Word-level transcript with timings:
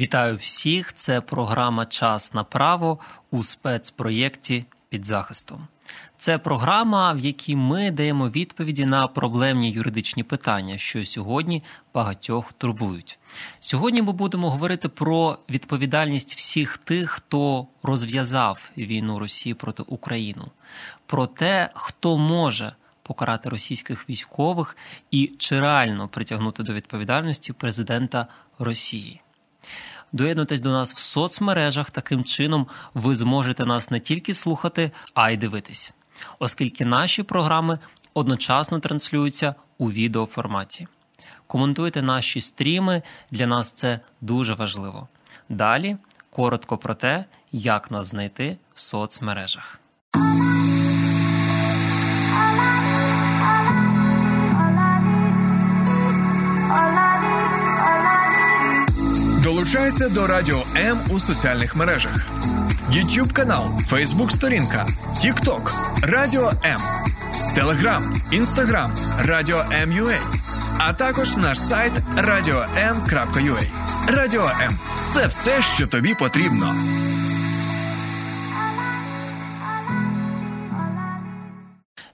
Вітаю 0.00 0.36
всіх! 0.36 0.92
Це 0.92 1.20
програма 1.20 1.86
Час 1.86 2.34
на 2.34 2.44
право 2.44 2.98
у 3.30 3.42
спецпроєкті 3.42 4.64
під 4.88 5.04
захистом. 5.06 5.68
Це 6.16 6.38
програма, 6.38 7.12
в 7.12 7.18
якій 7.18 7.56
ми 7.56 7.90
даємо 7.90 8.28
відповіді 8.28 8.84
на 8.84 9.06
проблемні 9.06 9.70
юридичні 9.70 10.22
питання, 10.22 10.78
що 10.78 11.04
сьогодні 11.04 11.62
багатьох 11.94 12.52
турбують. 12.52 13.18
Сьогодні 13.60 14.02
ми 14.02 14.12
будемо 14.12 14.50
говорити 14.50 14.88
про 14.88 15.38
відповідальність 15.50 16.34
всіх 16.34 16.76
тих, 16.76 17.10
хто 17.10 17.66
розв'язав 17.82 18.70
війну 18.76 19.18
Росії 19.18 19.54
проти 19.54 19.82
України, 19.82 20.44
про 21.06 21.26
те, 21.26 21.70
хто 21.74 22.18
може 22.18 22.72
покарати 23.02 23.48
російських 23.48 24.10
військових 24.10 24.76
і 25.10 25.26
чи 25.38 25.60
реально 25.60 26.08
притягнути 26.08 26.62
до 26.62 26.72
відповідальності 26.74 27.52
президента 27.52 28.26
Росії. 28.58 29.20
Доєднуйтесь 30.12 30.60
до 30.60 30.70
нас 30.70 30.94
в 30.94 30.98
соцмережах. 30.98 31.90
Таким 31.90 32.24
чином 32.24 32.66
ви 32.94 33.14
зможете 33.14 33.66
нас 33.66 33.90
не 33.90 34.00
тільки 34.00 34.34
слухати, 34.34 34.90
а 35.14 35.30
й 35.30 35.36
дивитись, 35.36 35.92
оскільки 36.38 36.84
наші 36.84 37.22
програми 37.22 37.78
одночасно 38.14 38.80
транслюються 38.80 39.54
у 39.78 39.90
відеоформаті. 39.90 40.88
Коментуйте 41.46 42.02
наші 42.02 42.40
стріми, 42.40 43.02
для 43.30 43.46
нас 43.46 43.72
це 43.72 44.00
дуже 44.20 44.54
важливо. 44.54 45.08
Далі 45.48 45.96
коротко 46.30 46.78
про 46.78 46.94
те, 46.94 47.24
як 47.52 47.90
нас 47.90 48.06
знайти 48.06 48.58
в 48.74 48.80
соцмережах. 48.80 49.80
Долучайся 59.42 60.08
до 60.08 60.26
Радіо 60.26 60.62
М 60.76 60.98
у 61.10 61.20
соціальних 61.20 61.76
мережах: 61.76 62.26
YouTube 62.90 63.32
канал, 63.32 63.64
Facebook 63.90 64.30
сторінка, 64.30 64.86
TikTok, 65.14 65.72
Радіо 66.02 66.52
М, 66.64 66.80
Телеграм, 67.54 68.14
Інстаграм, 68.30 68.92
Радіо 69.18 69.64
М.Ю.А. 69.72 70.18
а 70.78 70.92
також 70.92 71.36
наш 71.36 71.60
сайт 71.60 71.92
radio.m.ua. 72.16 73.62
Радіо 74.08 74.50
М 74.62 74.78
це 75.12 75.26
все, 75.26 75.62
що 75.74 75.86
тобі 75.86 76.14
потрібно. 76.14 76.74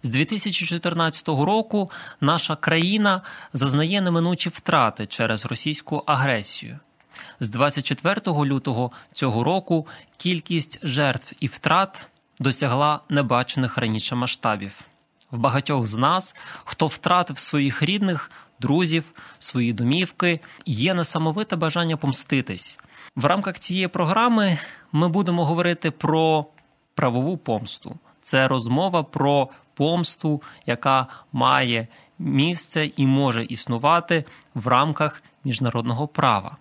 З 0.02 0.08
2014 0.08 1.28
року 1.28 1.90
наша 2.20 2.56
країна 2.56 3.22
зазнає 3.52 4.00
неминучі 4.00 4.48
втрати 4.48 5.06
через 5.06 5.46
російську 5.46 6.02
агресію. 6.06 6.78
З 7.40 7.48
24 7.48 8.20
лютого 8.26 8.90
цього 9.12 9.44
року 9.44 9.86
кількість 10.16 10.86
жертв 10.86 11.32
і 11.40 11.46
втрат 11.46 12.06
досягла 12.38 13.00
небачених 13.08 13.78
раніше 13.78 14.14
масштабів. 14.14 14.80
В 15.30 15.38
багатьох 15.38 15.86
з 15.86 15.96
нас, 15.96 16.36
хто 16.64 16.86
втратив 16.86 17.38
своїх 17.38 17.82
рідних, 17.82 18.30
друзів, 18.60 19.12
свої 19.38 19.72
домівки, 19.72 20.40
є 20.66 20.94
несамовите 20.94 21.56
бажання 21.56 21.96
помститись. 21.96 22.78
В 23.16 23.24
рамках 23.24 23.58
цієї 23.58 23.88
програми 23.88 24.58
ми 24.92 25.08
будемо 25.08 25.44
говорити 25.44 25.90
про 25.90 26.46
правову 26.94 27.36
помсту. 27.36 27.98
Це 28.22 28.48
розмова 28.48 29.02
про 29.02 29.48
помсту, 29.74 30.42
яка 30.66 31.06
має 31.32 31.88
місце 32.18 32.90
і 32.96 33.06
може 33.06 33.44
існувати 33.44 34.24
в 34.54 34.66
рамках 34.66 35.22
міжнародного 35.44 36.08
права. 36.08 36.56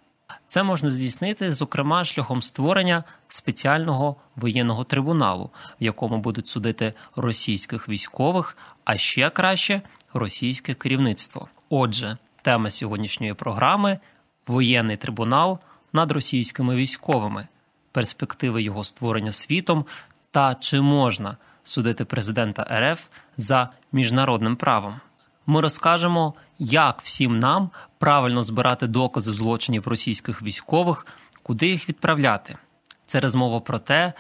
Це 0.56 0.64
можна 0.64 0.90
здійснити, 0.90 1.54
зокрема, 1.54 2.04
шляхом 2.04 2.42
створення 2.42 3.04
спеціального 3.28 4.16
воєнного 4.36 4.84
трибуналу, 4.84 5.50
в 5.82 5.84
якому 5.84 6.18
будуть 6.18 6.48
судити 6.48 6.94
російських 7.16 7.90
військових, 7.90 8.58
а 8.86 8.98
ще 8.98 9.30
краще 9.30 9.82
російське 10.14 10.74
керівництво. 10.74 11.48
Отже, 11.70 12.18
тема 12.42 12.70
сьогоднішньої 12.70 13.34
програми 13.34 14.00
воєнний 14.48 14.98
трибунал 14.98 15.60
над 15.94 16.12
російськими 16.12 16.76
військовими, 16.76 17.48
перспективи 17.92 18.64
його 18.64 18.84
створення 18.84 19.32
світом 19.32 19.86
та 20.32 20.56
чи 20.56 20.82
можна 20.82 21.38
судити 21.64 22.06
президента 22.06 22.92
РФ 22.94 23.06
за 23.38 23.70
міжнародним 23.92 24.56
правом. 24.56 25.00
Ми 25.48 25.62
розкажемо, 25.62 26.34
як 26.60 27.02
всім 27.02 27.40
нам 27.40 27.70
правильно 27.98 28.44
збирати 28.44 28.88
докази 28.88 29.32
злочинів 29.32 29.88
російських 29.88 30.42
військових, 30.42 31.08
куди 31.44 31.68
їх 31.68 31.90
відправляти. 31.90 32.58
Це 33.06 33.20
розмова 33.20 33.60
про 33.60 33.80
те, 33.80 34.14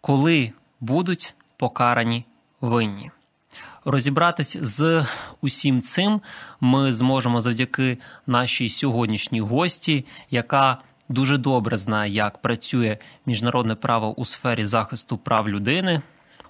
коли 0.00 0.52
будуть 0.80 1.34
покарані 1.56 2.24
винні. 2.60 3.10
Розібратись 3.84 4.56
з 4.60 5.06
усім 5.40 5.80
цим 5.80 6.20
ми 6.60 6.92
зможемо 6.92 7.40
завдяки 7.40 7.98
нашій 8.26 8.68
сьогоднішній 8.68 9.40
гості, 9.40 10.06
яка 10.30 10.78
дуже 11.08 11.38
добре 11.38 11.76
знає, 11.76 12.12
як 12.12 12.42
працює 12.42 12.98
міжнародне 13.26 13.74
право 13.74 14.14
у 14.14 14.24
сфері 14.24 14.66
захисту 14.66 15.18
прав 15.18 15.48
людини 15.48 16.02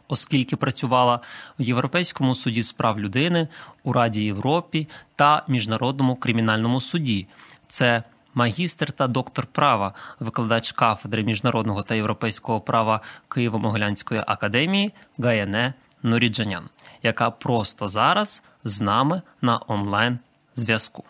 оскільки 0.09 0.57
працювала 0.57 1.21
в 1.59 1.63
Європейському 1.63 2.35
суді 2.35 2.63
з 2.63 2.73
прав 2.73 3.01
людини 3.01 3.49
у 3.83 3.93
Раді 3.93 4.25
Європі 4.25 4.89
та 5.17 5.43
Міжнародному 5.49 6.17
кримінальному 6.17 6.81
суді. 6.81 7.27
Це 7.69 8.03
магістр 8.35 8.93
та 8.93 9.07
доктор 9.07 9.47
права, 9.47 9.95
викладач 10.21 10.73
кафедри 10.73 11.23
міжнародного 11.23 11.83
та 11.83 11.95
європейського 11.95 12.61
права 12.61 13.01
Києво-Могилянської 13.29 14.25
академії 14.27 14.93
Гаяне 15.19 15.75
Норіджанян, 16.03 16.69
яка 17.03 17.31
просто 17.31 17.89
зараз 17.89 18.43
з 18.65 18.81
нами 18.81 19.23
на 19.43 19.61
онлайн 19.67 20.19
зв'язку. 20.57 21.05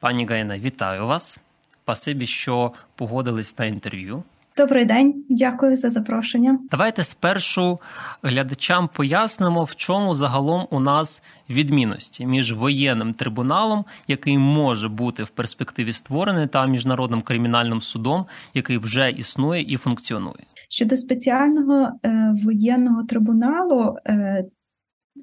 Пані 0.00 0.26
Гаяне, 0.26 0.58
вітаю 0.58 1.06
вас. 1.06 1.40
Спасибі, 1.82 2.26
що 2.26 2.72
погодились 2.94 3.58
на 3.58 3.64
інтерв'ю. 3.64 4.22
Добрий 4.56 4.84
день, 4.84 5.24
дякую 5.28 5.76
за 5.76 5.90
запрошення. 5.90 6.58
Давайте 6.70 7.04
спершу 7.04 7.78
глядачам 8.22 8.88
пояснимо, 8.94 9.64
в 9.64 9.76
чому 9.76 10.14
загалом 10.14 10.66
у 10.70 10.80
нас 10.80 11.22
відмінності 11.50 12.26
між 12.26 12.52
воєнним 12.52 13.14
трибуналом, 13.14 13.84
який 14.08 14.38
може 14.38 14.88
бути 14.88 15.22
в 15.22 15.28
перспективі 15.28 15.92
створений, 15.92 16.46
та 16.46 16.66
міжнародним 16.66 17.20
кримінальним 17.20 17.80
судом, 17.80 18.26
який 18.54 18.78
вже 18.78 19.10
існує 19.10 19.62
і 19.62 19.76
функціонує. 19.76 20.46
Щодо 20.68 20.96
спеціального 20.96 21.90
е, 22.04 22.34
воєнного 22.44 23.04
трибуналу. 23.04 23.96
Е, 24.06 24.44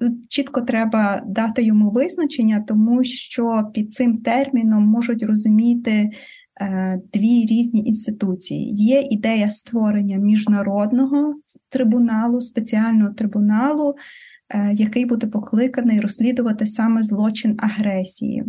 Тут 0.00 0.12
чітко 0.28 0.60
треба 0.60 1.22
дати 1.26 1.62
йому 1.62 1.90
визначення, 1.90 2.64
тому 2.68 3.04
що 3.04 3.70
під 3.74 3.92
цим 3.92 4.18
терміном 4.18 4.82
можуть 4.82 5.22
розуміти 5.22 6.10
дві 7.12 7.46
різні 7.46 7.84
інституції. 7.86 8.74
Є 8.74 9.04
ідея 9.10 9.50
створення 9.50 10.16
міжнародного 10.16 11.34
трибуналу, 11.68 12.40
спеціального 12.40 13.14
трибуналу, 13.14 13.94
е, 14.48 14.72
який 14.72 15.04
буде 15.04 15.26
покликаний 15.26 16.00
розслідувати 16.00 16.66
саме 16.66 17.02
злочин 17.02 17.54
агресії. 17.58 18.44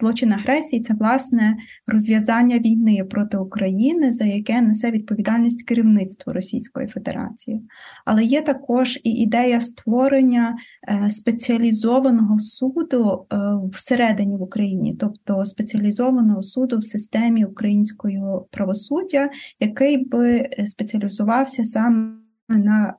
Злочин 0.00 0.32
агресії 0.32 0.82
це 0.82 0.94
власне 0.94 1.56
розв'язання 1.86 2.58
війни 2.58 3.04
проти 3.10 3.36
України, 3.36 4.12
за 4.12 4.24
яке 4.24 4.62
несе 4.62 4.90
відповідальність 4.90 5.62
керівництво 5.62 6.32
Російської 6.32 6.88
Федерації. 6.88 7.62
Але 8.04 8.24
є 8.24 8.42
також 8.42 9.00
і 9.04 9.10
ідея 9.10 9.60
створення 9.60 10.56
е, 10.88 11.10
спеціалізованого 11.10 12.38
суду 12.38 13.26
е, 13.32 13.36
всередині 13.72 14.36
в 14.36 14.42
Україні, 14.42 14.96
тобто 15.00 15.46
спеціалізованого 15.46 16.42
суду 16.42 16.78
в 16.78 16.84
системі 16.84 17.44
українського 17.44 18.46
правосуддя, 18.50 19.30
який 19.60 20.04
би 20.04 20.36
е, 20.36 20.66
спеціалізувався 20.66 21.64
саме 21.64 22.12
на 22.48 22.94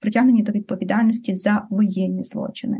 притягненні 0.00 0.42
до 0.42 0.52
відповідальності 0.52 1.34
за 1.34 1.66
воєнні 1.70 2.24
злочини. 2.24 2.78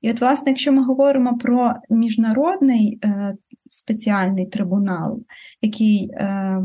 І 0.00 0.10
от, 0.10 0.20
власне, 0.20 0.50
якщо 0.50 0.72
ми 0.72 0.84
говоримо 0.84 1.38
про 1.38 1.74
міжнародний 1.90 2.98
е, 3.04 3.34
спеціальний 3.70 4.46
трибунал, 4.46 5.20
який 5.62 6.10
е, 6.12 6.62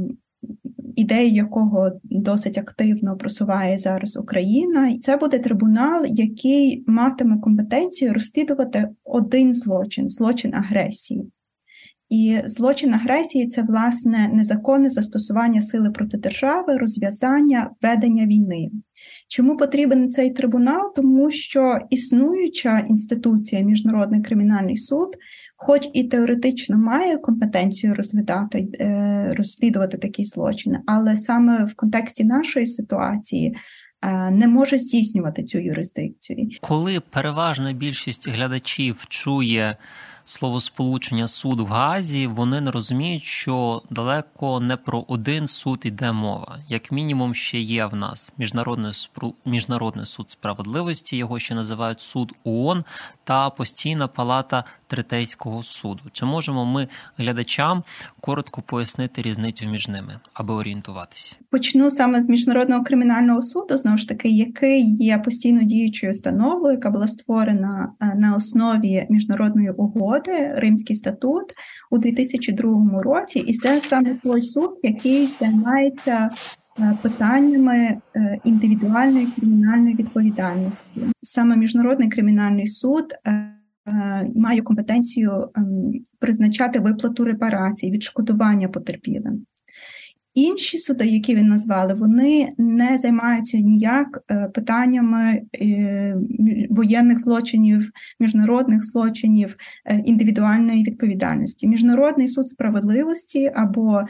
ідеї 0.96 1.34
якого 1.34 1.90
досить 2.04 2.58
активно 2.58 3.18
просуває 3.18 3.78
зараз 3.78 4.18
Україна, 4.18 4.98
це 4.98 5.18
буде 5.18 5.40
трибунал, 5.40 6.06
який 6.06 6.84
матиме 6.88 7.38
компетенцію 7.38 8.14
розслідувати 8.14 8.90
один 9.04 9.54
злочин 9.54 10.10
злочин 10.10 10.54
агресії. 10.54 11.32
І 12.10 12.42
злочин 12.46 12.94
агресії 12.94 13.48
це 13.48 13.62
власне 13.62 14.30
незаконне 14.34 14.90
застосування 14.90 15.62
сили 15.62 15.92
проти 15.92 16.18
держави, 16.18 16.78
розв'язання 16.78 17.72
ведення 17.82 18.26
війни. 18.26 18.72
Чому 19.28 19.58
потрібен 19.58 20.10
цей 20.10 20.30
трибунал? 20.30 20.94
Тому 20.96 21.32
що 21.32 21.80
існуюча 21.90 22.80
інституція, 22.80 23.62
Міжнародний 23.62 24.22
кримінальний 24.22 24.78
суд, 24.78 25.10
хоч 25.56 25.90
і 25.94 26.04
теоретично 26.04 26.78
має 26.78 27.18
компетенцію 27.18 27.96
розглядати, 27.96 28.68
е, 28.80 29.34
розслідувати 29.38 29.98
такі 29.98 30.26
злочини, 30.26 30.80
але 30.88 31.18
саме 31.18 31.64
в 31.64 31.76
контексті 31.76 32.24
нашої 32.24 32.68
ситуації. 32.68 33.56
Е, 34.02 34.32
не 34.32 34.48
може 34.48 34.78
здійснювати 34.78 35.44
цю 35.44 35.58
юрисдикцію, 35.58 36.50
коли 36.62 37.00
переважна 37.00 37.74
більшість 37.74 38.30
глядачів 38.30 39.06
чує 39.10 39.78
словосполучення 40.26 41.28
суд 41.28 41.60
в 41.60 41.66
Газі, 41.66 42.28
вони 42.28 42.62
не 42.62 42.72
розуміють, 42.72 43.24
що 43.24 43.82
далеко 43.90 44.60
не 44.60 44.78
про 44.78 45.06
один 45.08 45.48
суд 45.48 45.82
іде 45.86 46.12
мова. 46.12 46.60
Як 46.70 46.92
мінімум, 46.92 47.34
ще 47.34 47.60
є 47.60 47.86
в 47.86 47.96
нас 47.96 48.34
міжнародний 48.38 48.92
міжнародний 49.46 50.06
суд 50.06 50.30
справедливості, 50.30 51.18
його 51.18 51.40
ще 51.40 51.56
називають 51.56 52.02
суд 52.02 52.34
ООН 52.44 52.84
та 53.24 53.50
постійна 53.50 54.08
палата 54.08 54.64
третейського 54.88 55.64
суду. 55.64 56.02
Чи 56.12 56.26
можемо 56.26 56.66
ми 56.66 56.88
глядачам 57.18 57.84
коротко 58.22 58.62
пояснити 58.62 59.22
різницю 59.22 59.68
між 59.68 59.88
ними, 59.88 60.20
аби 60.34 60.54
орієнтуватися? 60.54 61.36
Почну 61.50 61.90
саме 61.90 62.22
з 62.22 62.30
міжнародного 62.30 62.84
кримінального 62.84 63.42
суду, 63.42 63.78
знову 63.78 63.98
ж 63.98 64.08
таки, 64.08 64.30
який 64.30 64.96
є 64.96 65.18
постійно 65.18 65.64
діючою 65.64 66.12
установою, 66.12 66.74
яка 66.74 66.90
була 66.90 67.08
створена 67.08 67.92
е, 68.02 68.16
на 68.16 68.36
основі 68.36 69.08
міжнародної 69.10 69.70
угоди 69.70 70.15
Римський 70.56 70.96
статут 70.96 71.44
у 71.92 71.98
2002 71.98 73.02
році, 73.02 73.40
і 73.40 73.54
це 73.54 73.82
саме 73.82 74.16
той 74.24 74.42
суд, 74.42 74.80
який 74.84 75.30
займається. 75.40 76.30
Е, 76.80 76.98
питаннями 77.02 78.02
е, 78.16 78.40
індивідуальної 78.44 79.28
кримінальної 79.36 79.96
відповідальності 79.96 81.02
саме 81.22 81.58
міжнародний 81.58 82.10
кримінальний 82.10 82.68
суд 82.68 83.06
Е, 83.88 84.32
має 84.36 84.62
компетенцію 84.62 85.50
ем, 85.56 85.94
призначати 86.20 86.80
виплату 86.80 87.24
репарацій, 87.24 87.92
відшкодування 87.92 88.68
потерпілим. 88.68 89.46
Інші 90.36 90.78
суди, 90.78 91.06
які 91.06 91.36
він 91.36 91.48
назвали, 91.48 91.94
вони 91.94 92.54
не 92.58 92.98
займаються 92.98 93.58
ніяк 93.58 94.24
е, 94.32 94.50
питаннями 94.54 95.42
е, 95.62 96.18
воєнних 96.70 97.20
злочинів, 97.20 97.92
міжнародних 98.20 98.84
злочинів, 98.84 99.56
індивідуальної 100.06 100.84
відповідальності. 100.84 101.68
Міжнародний 101.68 102.28
суд 102.28 102.50
справедливості 102.50 103.52
або 103.56 104.02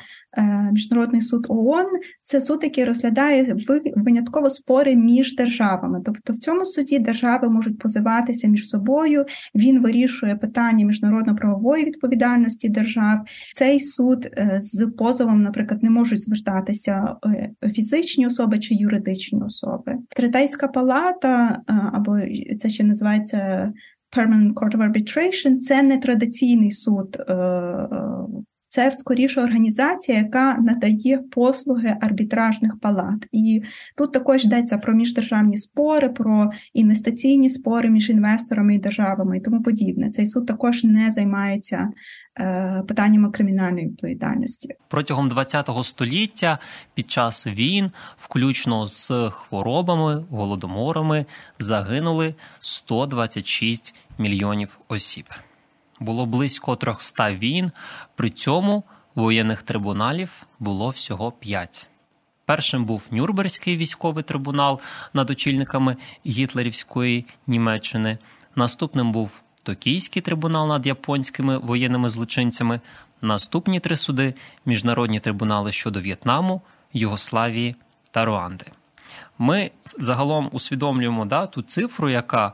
Міжнародний 0.71 1.21
суд 1.21 1.45
ООН 1.49 1.85
це 2.23 2.41
суд, 2.41 2.59
який 2.63 2.85
розглядає 2.85 3.57
винятково 3.95 4.49
спори 4.49 4.95
між 4.95 5.35
державами. 5.35 6.01
Тобто 6.05 6.33
в 6.33 6.37
цьому 6.37 6.65
суді 6.65 6.99
держави 6.99 7.49
можуть 7.49 7.79
позиватися 7.79 8.47
між 8.47 8.69
собою. 8.69 9.25
Він 9.55 9.81
вирішує 9.81 10.35
питання 10.35 10.85
міжнародно-правової 10.85 11.85
відповідальності 11.85 12.69
держав. 12.69 13.19
Цей 13.53 13.79
суд 13.79 14.25
е, 14.25 14.59
з 14.61 14.87
позовом, 14.87 15.41
наприклад, 15.41 15.83
не 15.83 15.89
можуть 16.15 16.23
звертатися 16.23 17.15
е, 17.25 17.51
фізичні 17.73 18.27
особи 18.27 18.59
чи 18.59 18.75
юридичні 18.75 19.41
особи. 19.41 19.95
Третейська 20.09 20.67
палата 20.67 21.61
е, 21.69 21.73
або 21.93 22.19
це 22.59 22.69
ще 22.69 22.83
називається. 22.83 23.73
Permanent 24.17 24.53
Court 24.53 24.77
of 24.77 24.91
Arbitration– 24.91 25.57
це 25.59 25.83
не 25.83 25.97
традиційний 25.97 26.71
суд 26.71 27.17
це 28.75 28.91
скоріше 28.91 29.41
організація, 29.41 30.17
яка 30.17 30.57
надає 30.57 31.17
послуги 31.17 31.97
арбітражних 32.01 32.79
палат. 32.79 33.27
І 33.31 33.63
тут 33.97 34.11
також 34.11 34.45
йдеться 34.45 34.77
про 34.77 34.93
міждержавні 34.93 35.57
спори, 35.57 36.09
про 36.09 36.51
інвестиційні 36.73 37.49
спори 37.49 37.89
між 37.89 38.09
інвесторами 38.09 38.75
і 38.75 38.79
державами 38.79 39.37
і 39.37 39.41
тому 39.41 39.61
подібне. 39.61 40.09
Цей 40.09 40.25
суд 40.25 40.45
також 40.45 40.83
не 40.83 41.11
займається. 41.11 41.89
Е, 42.39 42.83
питаннями 42.87 43.31
кримінальної 43.31 43.87
відповідальності 43.87 44.69
протягом 44.87 45.29
ХХ 45.29 45.83
століття 45.83 46.59
під 46.93 47.11
час 47.11 47.47
війн, 47.47 47.91
включно 48.17 48.87
з 48.87 49.29
хворобами, 49.29 50.25
голодоморами, 50.29 51.25
загинули 51.59 52.35
126 52.61 53.95
мільйонів 54.17 54.79
осіб 54.87 55.25
було 55.99 56.25
близько 56.25 56.75
300 56.75 57.33
війн, 57.33 57.71
при 58.15 58.29
цьому 58.29 58.83
воєнних 59.15 59.63
трибуналів 59.63 60.47
було 60.59 60.89
всього 60.89 61.31
5. 61.31 61.87
Першим 62.45 62.85
був 62.85 63.07
Нюрнберзький 63.11 63.77
військовий 63.77 64.23
трибунал 64.23 64.79
над 65.13 65.29
очільниками 65.29 65.95
Гітлерівської 66.25 67.25
Німеччини. 67.47 68.17
Наступним 68.55 69.11
був 69.11 69.41
Токійський 69.65 70.21
трибунал 70.21 70.67
над 70.67 70.85
японськими 70.85 71.57
воєнними 71.57 72.09
злочинцями. 72.09 72.81
Наступні 73.21 73.79
три 73.79 73.97
суди 73.97 74.33
міжнародні 74.65 75.19
трибунали 75.19 75.71
щодо 75.71 76.01
В'єтнаму, 76.01 76.61
Югославії 76.93 77.75
та 78.11 78.25
Руанди. 78.25 78.65
Ми 79.37 79.71
загалом 79.97 80.49
усвідомлюємо 80.51 81.25
да, 81.25 81.45
ту 81.45 81.61
цифру, 81.61 82.09
яка 82.09 82.53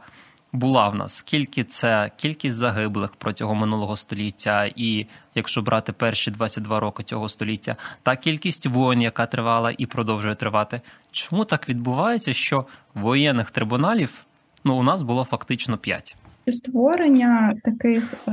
була 0.53 0.89
в 0.89 0.95
нас, 0.95 1.15
скільки 1.15 1.63
це 1.63 2.11
кількість 2.17 2.55
загиблих 2.55 3.11
протягом 3.17 3.57
минулого 3.57 3.97
століття, 3.97 4.71
і 4.75 5.05
якщо 5.35 5.61
брати 5.61 5.93
перші 5.93 6.31
22 6.31 6.79
роки 6.79 7.03
цього 7.03 7.29
століття, 7.29 7.75
та 8.03 8.15
кількість 8.15 8.65
воїн, 8.65 9.01
яка 9.01 9.25
тривала 9.25 9.73
і 9.77 9.85
продовжує 9.85 10.35
тривати. 10.35 10.81
Чому 11.11 11.45
так 11.45 11.69
відбувається, 11.69 12.33
що 12.33 12.65
воєнних 12.93 13.51
трибуналів 13.51 14.25
ну 14.63 14.75
у 14.75 14.83
нас 14.83 15.01
було 15.01 15.23
фактично 15.23 15.77
5? 15.77 16.15
Створення 16.47 17.55
таких 17.63 18.13
е, 18.27 18.31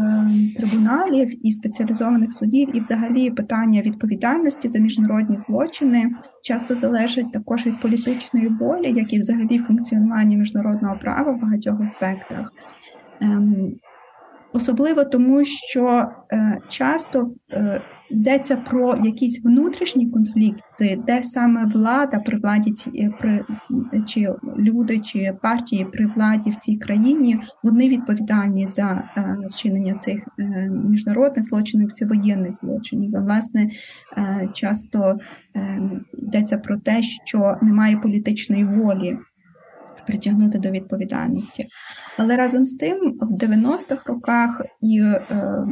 трибуналів 0.56 1.46
і 1.46 1.52
спеціалізованих 1.52 2.32
судів, 2.32 2.76
і 2.76 2.80
взагалі 2.80 3.30
питання 3.30 3.80
відповідальності 3.80 4.68
за 4.68 4.78
міжнародні 4.78 5.38
злочини 5.38 6.10
часто 6.42 6.74
залежить 6.74 7.32
також 7.32 7.66
від 7.66 7.80
політичної 7.80 8.48
волі, 8.48 8.92
як 8.92 9.12
і 9.12 9.18
взагалі 9.18 9.58
функціонування 9.58 10.36
міжнародного 10.36 10.96
права 11.00 11.32
в 11.32 11.40
багатьох 11.40 11.80
аспектах. 11.80 12.52
Е, 13.22 13.40
Особливо 14.52 15.04
тому, 15.04 15.44
що 15.44 16.08
е, 16.32 16.58
часто 16.68 17.30
е, 17.52 17.82
йдеться 18.10 18.56
про 18.56 18.96
якісь 19.04 19.44
внутрішні 19.44 20.10
конфлікти, 20.10 21.02
де 21.06 21.22
саме 21.22 21.64
влада 21.64 22.18
при 22.18 22.38
владі 22.38 22.72
ці 22.72 23.10
при 23.20 23.44
чи 24.06 24.34
люди, 24.58 25.00
чи 25.00 25.36
партії 25.42 25.86
при 25.92 26.06
владі 26.06 26.50
в 26.50 26.56
цій 26.56 26.76
країні 26.76 27.40
вони 27.62 27.88
відповідальні 27.88 28.66
за 28.66 29.10
е, 29.16 29.36
вчинення 29.50 29.94
цих 29.94 30.28
е, 30.38 30.70
міжнародних 30.84 31.44
злочинів, 31.44 31.94
чи 31.94 32.06
воєнних 32.06 32.54
злочинів. 32.54 33.14
І, 33.14 33.18
власне, 33.18 33.70
е, 34.18 34.48
часто 34.54 35.16
е, 35.56 35.80
йдеться 36.12 36.58
про 36.58 36.78
те, 36.78 37.02
що 37.02 37.56
немає 37.62 37.96
політичної 37.96 38.64
волі 38.64 39.18
притягнути 40.06 40.58
до 40.58 40.70
відповідальності. 40.70 41.68
Але 42.18 42.36
разом 42.36 42.64
з 42.64 42.74
тим, 42.74 43.18
в 43.20 43.32
90-х 43.32 44.02
роках 44.06 44.62
і 44.80 45.00
е, 45.00 45.66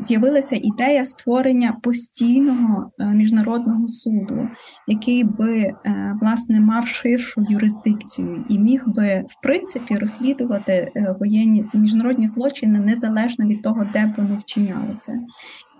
з'явилася 0.00 0.56
ідея 0.62 1.04
створення 1.04 1.76
постійного 1.82 2.90
е, 2.98 3.06
міжнародного 3.06 3.88
суду, 3.88 4.48
який 4.86 5.24
би 5.24 5.58
е, 5.60 5.74
власне 6.20 6.60
мав 6.60 6.86
ширшу 6.86 7.46
юрисдикцію 7.48 8.44
і 8.48 8.58
міг 8.58 8.82
би 8.86 9.24
в 9.28 9.42
принципі 9.42 9.96
розслідувати 9.96 10.72
е, 10.72 11.16
воєнні 11.20 11.66
міжнародні 11.74 12.28
злочини 12.28 12.80
незалежно 12.80 13.46
від 13.46 13.62
того, 13.62 13.86
де 13.92 14.06
б 14.06 14.14
вони 14.16 14.36
вчинялися. 14.36 15.20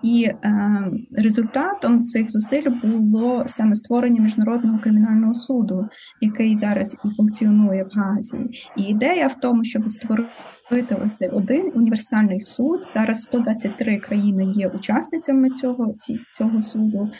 І 0.02 0.24
е, 0.24 0.92
результатом 1.12 2.04
цих 2.04 2.30
зусиль 2.30 2.70
було 2.84 3.44
саме 3.46 3.74
створення 3.74 4.22
міжнародного 4.22 4.78
кримінального 4.78 5.34
суду, 5.34 5.88
який 6.20 6.56
зараз 6.56 6.96
і 7.04 7.08
функціонує 7.16 7.84
в 7.84 7.98
Газі. 7.98 8.38
І 8.76 8.82
ідея 8.82 9.26
в 9.26 9.40
тому, 9.40 9.64
щоб 9.64 9.90
створити 9.90 10.96
ось 11.04 11.22
один 11.32 11.72
універсальний 11.74 12.40
суд. 12.40 12.84
Зараз 12.94 13.22
123 13.22 13.98
країни 13.98 14.52
є 14.54 14.68
учасницями 14.68 15.50
цього 15.50 15.94
цього 16.32 16.62
суду. 16.62 17.10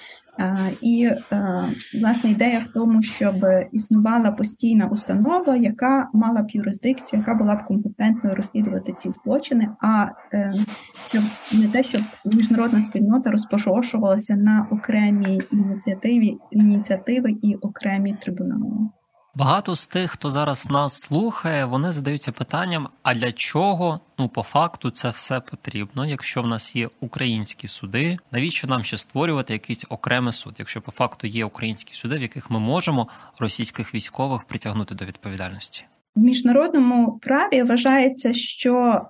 І 0.80 1.10
власне 2.00 2.30
ідея 2.30 2.58
в 2.58 2.72
тому, 2.72 3.02
щоб 3.02 3.34
існувала 3.72 4.30
постійна 4.30 4.86
установа, 4.86 5.56
яка 5.56 6.08
мала 6.14 6.42
б 6.42 6.50
юрисдикцію, 6.50 7.20
яка 7.20 7.34
була 7.34 7.54
б 7.54 7.64
компетентною 7.64 8.36
розслідувати 8.36 8.94
ці 8.98 9.10
злочини, 9.10 9.68
а 9.80 10.06
щоб 11.08 11.22
не 11.60 11.68
те, 11.68 11.84
щоб 11.84 12.02
міжнародна 12.24 12.82
спільнота 12.82 13.30
розпошошувалася 13.30 14.36
на 14.36 14.66
окремі 14.70 15.40
ініціативи, 15.52 16.36
ініціативи 16.50 17.36
і 17.42 17.54
окремі 17.54 18.16
трибунали. 18.22 18.90
Багато 19.34 19.74
з 19.74 19.86
тих, 19.86 20.10
хто 20.10 20.30
зараз 20.30 20.70
нас 20.70 21.00
слухає, 21.00 21.64
вони 21.64 21.92
задаються 21.92 22.32
питанням: 22.32 22.88
а 23.02 23.14
для 23.14 23.32
чого 23.32 24.00
ну 24.18 24.28
по 24.28 24.42
факту 24.42 24.90
це 24.90 25.10
все 25.10 25.40
потрібно, 25.40 26.06
якщо 26.06 26.42
в 26.42 26.46
нас 26.46 26.76
є 26.76 26.88
українські 27.00 27.68
суди, 27.68 28.18
навіщо 28.32 28.66
нам 28.66 28.84
ще 28.84 28.96
створювати 28.96 29.52
якийсь 29.52 29.84
окремий 29.88 30.32
суд, 30.32 30.54
якщо 30.58 30.80
по 30.80 30.92
факту 30.92 31.26
є 31.26 31.44
українські 31.44 31.94
суди, 31.94 32.18
в 32.18 32.22
яких 32.22 32.50
ми 32.50 32.58
можемо 32.58 33.08
російських 33.38 33.94
військових 33.94 34.44
притягнути 34.44 34.94
до 34.94 35.04
відповідальності? 35.04 35.84
В 36.14 36.20
міжнародному 36.20 37.18
праві 37.22 37.62
вважається, 37.62 38.32
що 38.34 39.00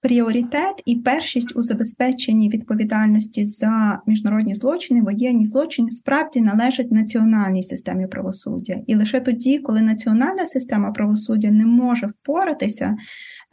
Пріоритет 0.00 0.82
і 0.84 0.96
першість 0.96 1.56
у 1.56 1.62
забезпеченні 1.62 2.48
відповідальності 2.48 3.46
за 3.46 4.02
міжнародні 4.06 4.54
злочини, 4.54 5.02
воєнні 5.02 5.46
злочини 5.46 5.90
справді 5.90 6.40
належать 6.40 6.92
національній 6.92 7.62
системі 7.62 8.06
правосуддя. 8.06 8.80
І 8.86 8.94
лише 8.94 9.20
тоді, 9.20 9.58
коли 9.58 9.82
національна 9.82 10.46
система 10.46 10.92
правосуддя 10.92 11.50
не 11.50 11.66
може 11.66 12.06
впоратися, 12.06 12.96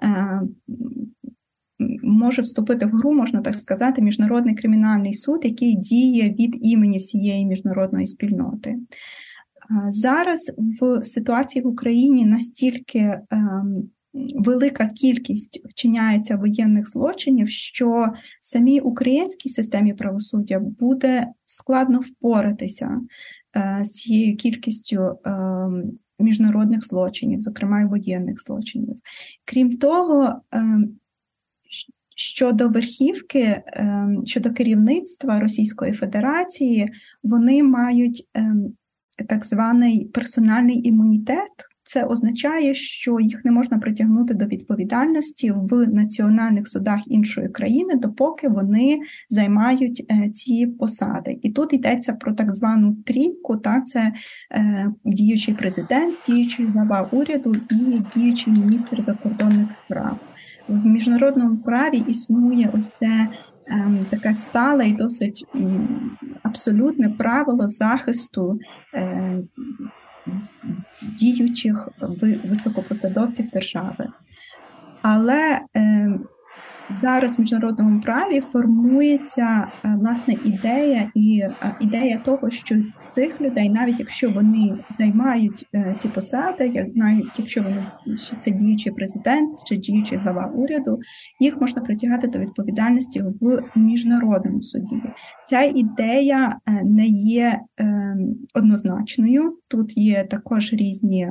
е, 0.03 0.41
може 2.03 2.41
вступити 2.41 2.85
в 2.85 2.89
гру, 2.89 3.13
можна 3.13 3.41
так 3.41 3.55
сказати, 3.55 4.01
міжнародний 4.01 4.55
кримінальний 4.55 5.13
суд, 5.13 5.39
який 5.43 5.75
діє 5.75 6.29
від 6.29 6.65
імені 6.65 6.97
всієї 6.97 7.45
міжнародної 7.45 8.07
спільноти. 8.07 8.69
Е, 8.69 8.77
зараз 9.89 10.51
в 10.81 11.03
ситуації 11.03 11.63
в 11.63 11.67
Україні 11.67 12.25
настільки 12.25 13.19
ем, 13.31 13.89
велика 14.35 14.87
кількість 14.87 15.61
вчиняється 15.65 16.35
воєнних 16.35 16.89
злочинів, 16.89 17.49
що 17.49 18.07
самій 18.41 18.79
українській 18.79 19.49
системі 19.49 19.93
правосуддя 19.93 20.59
буде 20.59 21.27
складно 21.45 21.99
впоратися 21.99 23.01
е, 23.57 23.79
з 23.83 23.91
цією 23.91 24.37
кількістю 24.37 25.19
е, 25.25 25.31
міжнародних 26.19 26.87
злочинів, 26.87 27.39
зокрема 27.39 27.81
й 27.81 27.85
воєнних 27.85 28.41
злочинів. 28.41 28.95
Крім 29.45 29.77
того, 29.77 30.41
е, 30.53 30.63
Щодо 32.17 32.69
верхівки, 32.69 33.63
щодо 34.25 34.53
керівництва 34.53 35.39
Російської 35.39 35.93
Федерації, 35.93 36.91
вони 37.23 37.63
мають 37.63 38.27
так 39.27 39.45
званий 39.45 40.05
персональний 40.05 40.87
імунітет, 40.87 41.51
це 41.85 42.03
означає, 42.03 42.73
що 42.73 43.19
їх 43.19 43.45
не 43.45 43.51
можна 43.51 43.77
притягнути 43.77 44.33
до 44.33 44.45
відповідальності 44.45 45.51
в 45.51 45.87
національних 45.87 46.67
судах 46.67 46.99
іншої 47.07 47.49
країни, 47.49 47.95
допоки 47.95 48.49
вони 48.49 48.99
займають 49.29 50.05
е, 50.11 50.29
ці 50.29 50.67
посади. 50.67 51.39
І 51.41 51.51
тут 51.51 51.73
йдеться 51.73 52.13
про 52.13 52.33
так 52.33 52.55
звану 52.55 52.95
трійку, 53.05 53.57
та 53.57 53.81
це 53.81 54.13
е, 54.51 54.91
діючий 55.05 55.53
президент, 55.53 56.15
діючий 56.27 56.65
глава 56.65 57.09
уряду 57.11 57.55
і 57.71 58.01
діючий 58.15 58.53
міністр 58.53 59.03
закордонних 59.05 59.77
справ. 59.77 60.19
В 60.67 60.85
міжнародному 60.85 61.57
праві 61.57 62.03
існує 62.07 62.71
ось 62.77 62.89
це. 62.99 63.27
Ем, 63.67 64.05
таке 64.09 64.33
стале 64.33 64.87
і 64.87 64.93
досить 64.93 65.45
абсолютне 66.43 67.09
правило 67.09 67.67
захисту 67.67 68.59
е, 68.93 69.39
діючих 71.01 71.89
високопосадовців 72.43 73.49
держави. 73.49 74.07
Але 75.01 75.61
е, 75.75 76.09
зараз 76.89 77.37
в 77.37 77.41
міжнародному 77.41 78.01
праві 78.01 78.41
формується 78.41 79.67
е, 79.85 79.95
власне 79.99 80.35
ідея 80.45 81.11
і 81.15 81.39
е, 81.39 81.75
ідея 81.81 82.17
того, 82.17 82.49
що 82.49 82.75
цих 83.11 83.41
людей, 83.41 83.69
навіть 83.69 83.99
якщо 83.99 84.31
вони 84.31 84.77
займають 84.97 85.65
е, 85.75 85.95
ці 85.97 86.07
посади, 86.07 86.67
як 86.67 86.95
навіть 86.95 87.39
якщо 87.39 87.63
вони 87.63 87.85
це 88.39 88.51
діючий 88.51 88.91
президент 88.91 89.57
чи 89.65 89.75
діючий 89.75 90.17
глава 90.17 90.51
уряду, 90.55 90.99
їх 91.39 91.61
можна 91.61 91.81
притягати 91.81 92.27
до 92.27 92.39
відповідальності 92.39 93.23
в 93.41 93.63
міжнародному 93.75 94.63
суді. 94.63 95.01
Ця 95.49 95.61
ідея 95.61 96.59
не 96.83 97.05
є 97.07 97.59
однозначною. 98.53 99.57
Тут 99.67 99.97
є 99.97 100.23
також 100.23 100.73
різні 100.73 101.29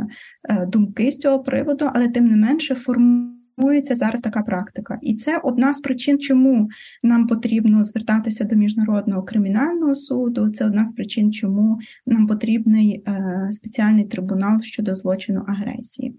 думки 0.68 1.10
з 1.10 1.18
цього 1.18 1.38
приводу, 1.38 1.90
але 1.94 2.08
тим 2.08 2.26
не 2.26 2.36
менше 2.36 2.74
формується 2.74 3.33
формується 3.56 3.96
зараз 3.96 4.20
така 4.20 4.42
практика, 4.42 4.98
і 5.02 5.14
це 5.16 5.40
одна 5.42 5.74
з 5.74 5.80
причин, 5.80 6.18
чому 6.18 6.68
нам 7.02 7.26
потрібно 7.26 7.84
звертатися 7.84 8.44
до 8.44 8.56
міжнародного 8.56 9.22
кримінального 9.22 9.94
суду. 9.94 10.50
Це 10.50 10.66
одна 10.66 10.86
з 10.86 10.92
причин, 10.92 11.32
чому 11.32 11.78
нам 12.06 12.26
потрібний 12.26 13.02
е, 13.06 13.48
спеціальний 13.52 14.04
трибунал 14.04 14.60
щодо 14.60 14.94
злочину 14.94 15.44
агресії. 15.48 16.14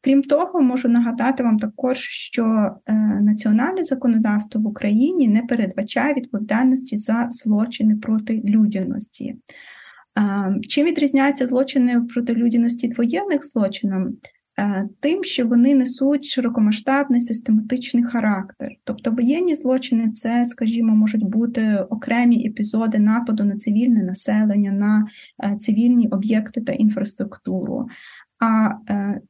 Крім 0.00 0.22
того, 0.22 0.60
можу 0.60 0.88
нагадати 0.88 1.42
вам 1.42 1.58
також, 1.58 1.98
що 1.98 2.70
е, 2.86 2.94
національне 3.20 3.84
законодавство 3.84 4.60
в 4.60 4.66
Україні 4.66 5.28
не 5.28 5.42
передбачає 5.42 6.14
відповідальності 6.14 6.96
за 6.96 7.26
злочини 7.30 7.96
проти 7.96 8.42
людяності. 8.44 9.36
Е, 10.18 10.60
чим 10.68 10.86
відрізняються 10.86 11.46
злочини 11.46 12.00
проти 12.00 12.34
людяності 12.34 12.88
від 12.88 12.98
воєнних? 12.98 13.44
Е, 14.58 14.88
тим, 15.00 15.24
що 15.24 15.46
вони 15.46 15.74
несуть 15.74 16.24
широкомасштабний 16.24 17.20
систематичний 17.20 18.04
характер. 18.04 18.70
Тобто 18.84 19.10
воєнні 19.10 19.54
злочини, 19.54 20.10
це, 20.10 20.44
скажімо, 20.44 20.96
можуть 20.96 21.24
бути 21.24 21.76
окремі 21.90 22.46
епізоди 22.46 22.98
нападу 22.98 23.44
на 23.44 23.56
цивільне 23.56 24.02
населення, 24.02 24.72
на 24.72 25.06
е, 25.44 25.56
цивільні 25.56 26.08
об'єкти 26.08 26.60
та 26.60 26.72
інфраструктуру. 26.72 27.88
А 28.38 28.70
е, 28.90 29.20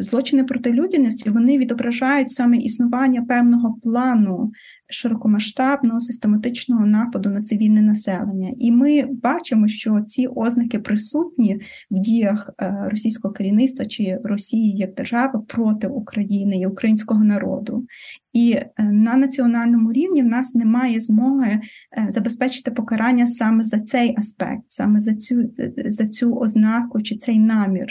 Злочини 0.00 0.44
проти 0.44 0.72
людяності 0.72 1.30
вони 1.30 1.58
відображають 1.58 2.30
саме 2.30 2.56
існування 2.56 3.22
певного 3.22 3.76
плану 3.82 4.52
широкомасштабного 4.90 6.00
систематичного 6.00 6.86
нападу 6.86 7.30
на 7.30 7.42
цивільне 7.42 7.82
населення. 7.82 8.52
І 8.56 8.72
ми 8.72 9.02
бачимо, 9.02 9.68
що 9.68 10.00
ці 10.00 10.26
ознаки 10.26 10.78
присутні 10.78 11.60
в 11.90 11.98
діях 11.98 12.50
е, 12.62 12.76
російського 12.90 13.34
керівництва 13.34 13.86
чи 13.86 14.18
Росії 14.24 14.76
як 14.76 14.94
держави 14.94 15.40
проти 15.48 15.86
України 15.86 16.60
і 16.60 16.66
українського 16.66 17.24
народу. 17.24 17.86
І 18.32 18.52
е, 18.52 18.72
на 18.82 19.16
національному 19.16 19.92
рівні 19.92 20.22
в 20.22 20.26
нас 20.26 20.54
немає 20.54 21.00
змоги 21.00 21.60
е, 21.98 22.06
забезпечити 22.10 22.70
покарання 22.70 23.26
саме 23.26 23.64
за 23.64 23.78
цей 23.78 24.14
аспект, 24.18 24.64
саме 24.68 25.00
за 25.00 25.14
цю 25.14 25.50
за 25.86 26.08
цю 26.08 26.34
ознаку 26.36 27.02
чи 27.02 27.16
цей 27.16 27.38
намір. 27.38 27.86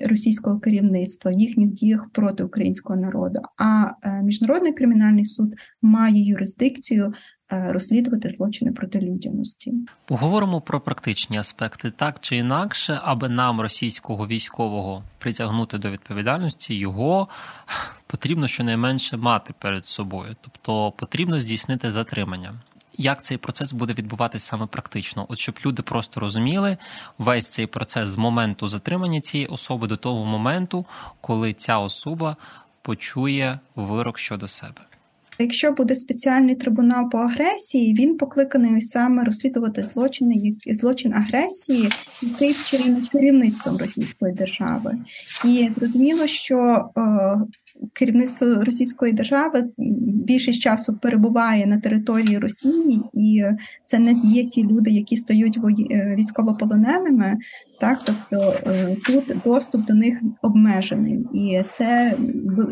Російського 0.00 0.60
керівництва 0.60 1.30
в 1.30 1.34
їхніх 1.34 1.68
діях 1.68 2.10
проти 2.12 2.44
українського 2.44 3.00
народу. 3.00 3.40
А 3.58 3.90
міжнародний 4.22 4.72
кримінальний 4.72 5.24
суд 5.24 5.54
має 5.82 6.24
юрисдикцію. 6.24 7.14
Е, 7.52 7.72
розслідувати 7.72 8.30
злочини 8.30 8.72
проти 8.72 9.00
людяності 9.00 9.74
поговоримо 10.04 10.60
про 10.60 10.80
практичні 10.80 11.38
аспекти, 11.38 11.90
так 11.90 12.20
чи 12.20 12.36
інакше, 12.36 13.00
аби 13.02 13.28
нам 13.28 13.60
російського 13.60 14.26
військового 14.26 15.02
притягнути 15.18 15.78
до 15.78 15.90
відповідальності, 15.90 16.74
його 16.74 17.28
потрібно 18.06 18.48
щонайменше 18.48 19.16
мати 19.16 19.54
перед 19.58 19.86
собою, 19.86 20.36
тобто 20.40 20.92
потрібно 20.92 21.40
здійснити 21.40 21.90
затримання 21.90 22.54
як 22.98 23.24
цей 23.24 23.36
процес 23.36 23.72
буде 23.72 23.92
відбуватися 23.92 24.46
саме 24.46 24.66
практично, 24.66 25.26
от 25.28 25.38
щоб 25.38 25.58
люди 25.66 25.82
просто 25.82 26.20
розуміли 26.20 26.76
весь 27.18 27.48
цей 27.48 27.66
процес 27.66 28.10
з 28.10 28.16
моменту 28.16 28.68
затримання 28.68 29.20
цієї 29.20 29.48
особи 29.48 29.86
до 29.86 29.96
того 29.96 30.24
моменту, 30.24 30.86
коли 31.20 31.52
ця 31.52 31.78
особа 31.78 32.36
почує 32.82 33.58
вирок 33.76 34.18
щодо 34.18 34.48
себе. 34.48 34.80
Якщо 35.38 35.72
буде 35.72 35.94
спеціальний 35.94 36.54
трибунал 36.54 37.10
по 37.10 37.18
агресії, 37.18 37.94
він 37.94 38.16
покликаний 38.16 38.80
саме 38.80 39.24
розслідувати 39.24 39.84
злочини 39.84 40.54
злочин 40.66 41.12
агресії, 41.14 41.88
який 42.22 42.52
вчинений 42.52 43.08
керівництвом 43.12 43.76
Російської 43.76 44.32
держави, 44.32 44.98
і 45.44 45.68
зрозуміло, 45.76 46.26
що 46.26 46.88
е, 46.96 47.02
керівництво 47.92 48.64
Російської 48.64 49.12
держави 49.12 49.64
більшість 50.26 50.62
часу 50.62 50.98
перебуває 51.02 51.66
на 51.66 51.80
території 51.80 52.38
Росії, 52.38 53.00
і 53.12 53.44
це 53.86 53.98
не 53.98 54.20
є 54.24 54.44
ті 54.44 54.62
люди, 54.62 54.90
які 54.90 55.16
стають 55.16 55.58
е, 55.90 56.14
військовополоненими. 56.18 57.38
Так, 57.80 58.00
тобто 58.04 58.54
е, 58.66 58.96
тут 59.06 59.24
доступ 59.44 59.86
до 59.86 59.94
них 59.94 60.22
обмежений, 60.42 61.18
і 61.34 61.62
це 61.70 62.14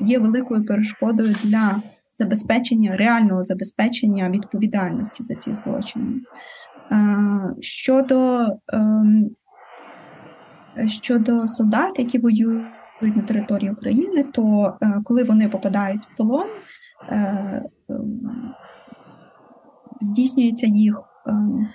є 0.07 0.19
великою 0.19 0.65
перешкодою 0.65 1.37
для 1.45 1.83
забезпечення 2.21 2.97
реального 2.97 3.43
забезпечення 3.43 4.31
відповідальності 4.31 5.23
за 5.23 5.35
ці 5.35 5.55
злочини. 5.55 6.21
Щодо 7.61 8.47
ем, 8.73 9.31
щодо 10.87 11.49
солдат, 11.49 11.99
які 11.99 12.19
воюють 12.19 13.17
на 13.17 13.23
території 13.23 13.71
України, 13.71 14.23
то 14.23 14.75
коли 15.05 15.25
вони 15.25 15.49
попадають 15.49 16.05
в 16.05 16.17
полон, 16.17 16.47
ем, 17.09 17.61
здійснюється 20.01 20.67
їх 20.67 21.03
ем, 21.27 21.69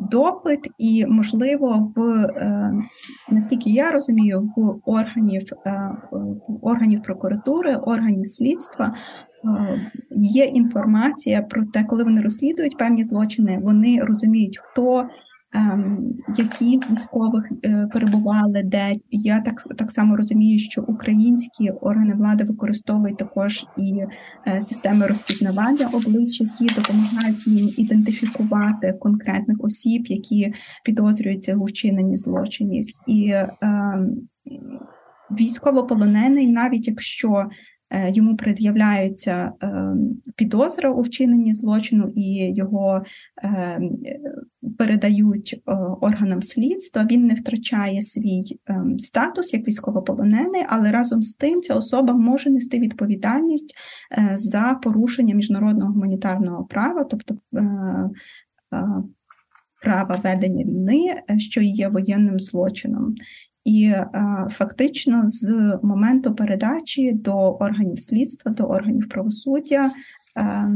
допит, 0.00 0.68
і, 0.78 1.06
можливо, 1.06 1.92
в 1.96 2.28
наскільки 3.30 3.70
я 3.70 3.90
розумію, 3.90 4.52
в 4.56 4.80
органів 4.84 5.42
органів 6.62 7.02
прокуратури, 7.02 7.76
органів 7.76 8.28
слідства 8.28 8.94
є 10.10 10.44
інформація 10.44 11.42
про 11.42 11.64
те, 11.66 11.84
коли 11.84 12.04
вони 12.04 12.20
розслідують 12.20 12.78
певні 12.78 13.04
злочини, 13.04 13.60
вони 13.62 14.00
розуміють, 14.00 14.60
хто 14.62 15.08
ем, 15.52 16.14
які 16.36 16.80
військових 16.90 17.52
е, 17.64 17.88
перебували, 17.92 18.62
де. 18.62 18.94
Я 19.10 19.40
так 19.40 19.62
так 19.76 19.90
само 19.90 20.16
розумію, 20.16 20.58
що 20.58 20.82
українські 20.82 21.70
органи 21.70 22.14
влади 22.14 22.44
використовують 22.44 23.18
також 23.18 23.66
і 23.78 24.02
е, 24.46 24.60
системи 24.60 25.06
розпізнавання 25.06 25.88
облич, 25.92 26.40
які 26.40 26.74
допомагають 26.74 27.46
їм 27.46 27.70
ідентифікувати 27.76 28.92
конкретних 29.00 29.56
осіб, 29.60 30.06
які 30.06 30.54
підозрюються 30.84 31.56
у 31.56 31.64
вчиненні 31.64 32.16
злочинів, 32.16 32.86
і 33.06 33.28
е, 33.28 33.48
військовополонений, 35.30 36.46
навіть 36.46 36.88
якщо 36.88 37.46
Е, 37.46 37.48
йому 38.14 38.36
пред'являються 38.36 39.52
е, 39.62 39.94
підозра 40.36 40.90
у 40.90 41.02
вчиненні 41.02 41.54
злочину 41.54 42.12
і 42.14 42.54
його 42.54 43.02
е, 43.44 43.80
передають 44.78 45.62
органам 46.00 46.42
слідства. 46.42 47.06
Він 47.10 47.26
не 47.26 47.34
втрачає 47.34 48.02
свій 48.02 48.58
статус 48.98 49.54
як 49.54 49.68
військовополонений, 49.68 50.62
але 50.68 50.90
разом 50.90 51.22
з 51.22 51.34
тим 51.34 51.60
ця 51.60 51.74
особа 51.74 52.14
може 52.14 52.50
нести 52.50 52.78
відповідальність 52.78 53.74
за 54.34 54.80
порушення 54.82 55.34
міжнародного 55.34 55.92
гуманітарного 55.92 56.64
права, 56.64 57.04
тобто 57.04 57.36
права 59.84 60.20
ведення 60.24 60.64
війни, 60.64 61.22
що 61.38 61.60
є 61.62 61.88
воєнним 61.88 62.40
злочином. 62.40 63.14
І 63.64 63.84
е, 63.84 64.08
фактично 64.50 65.22
з 65.26 65.78
моменту 65.82 66.34
передачі 66.34 67.12
до 67.12 67.36
органів 67.36 68.00
слідства, 68.00 68.52
до 68.52 68.64
органів 68.64 69.08
правосуддя 69.08 69.90
е, 70.38 70.68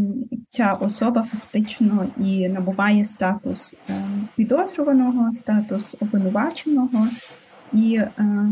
ця 0.48 0.72
особа 0.72 1.22
фактично 1.22 2.08
і 2.18 2.48
набуває 2.48 3.04
статус 3.04 3.76
е, 3.90 3.94
підозрюваного, 4.36 5.32
статус 5.32 5.96
обвинуваченого, 6.00 7.06
і 7.72 8.00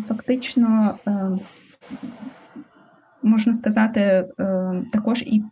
фактично 0.08 0.94
можна 3.22 3.52
сказати, 3.52 4.26
також 4.92 5.22
і 5.22 5.42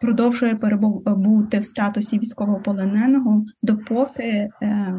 продовжує 0.00 0.54
перебути 0.54 1.58
в 1.58 1.64
статусі 1.64 2.18
військовополоненого 2.18 3.44
допоки 3.62 4.50
Е, 4.62 4.94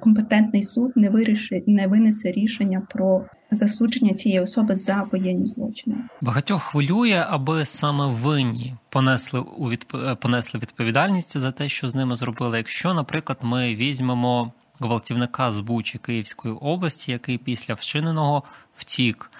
компетентний 0.00 0.62
суд 0.62 0.92
не 0.96 1.10
вирішить, 1.10 1.68
не 1.68 1.86
винесе 1.86 2.32
рішення 2.32 2.82
про 2.90 3.24
засудження 3.50 4.14
цієї 4.14 4.40
особи 4.40 4.74
за 4.74 5.08
воєнні 5.12 5.46
злочини. 5.46 5.96
Багатьох 6.20 6.62
хвилює, 6.62 7.26
аби 7.28 7.64
саме 7.64 8.06
винні 8.06 8.74
понесли 8.88 9.40
у 9.40 9.70
відп... 9.70 9.94
Е, 9.94 10.14
понесли 10.14 10.60
відповідальність 10.60 11.38
за 11.38 11.52
те, 11.52 11.68
що 11.68 11.88
з 11.88 11.94
ними 11.94 12.16
зробили. 12.16 12.56
Якщо, 12.56 12.94
наприклад, 12.94 13.38
ми 13.42 13.74
візьмемо 13.74 14.52
гвалтівника 14.80 15.52
з 15.52 15.60
Бучі 15.60 15.98
Київської 15.98 16.54
області, 16.54 17.12
який 17.12 17.38
після 17.38 17.74
вчиненого 17.74 18.42
втік 18.76 19.30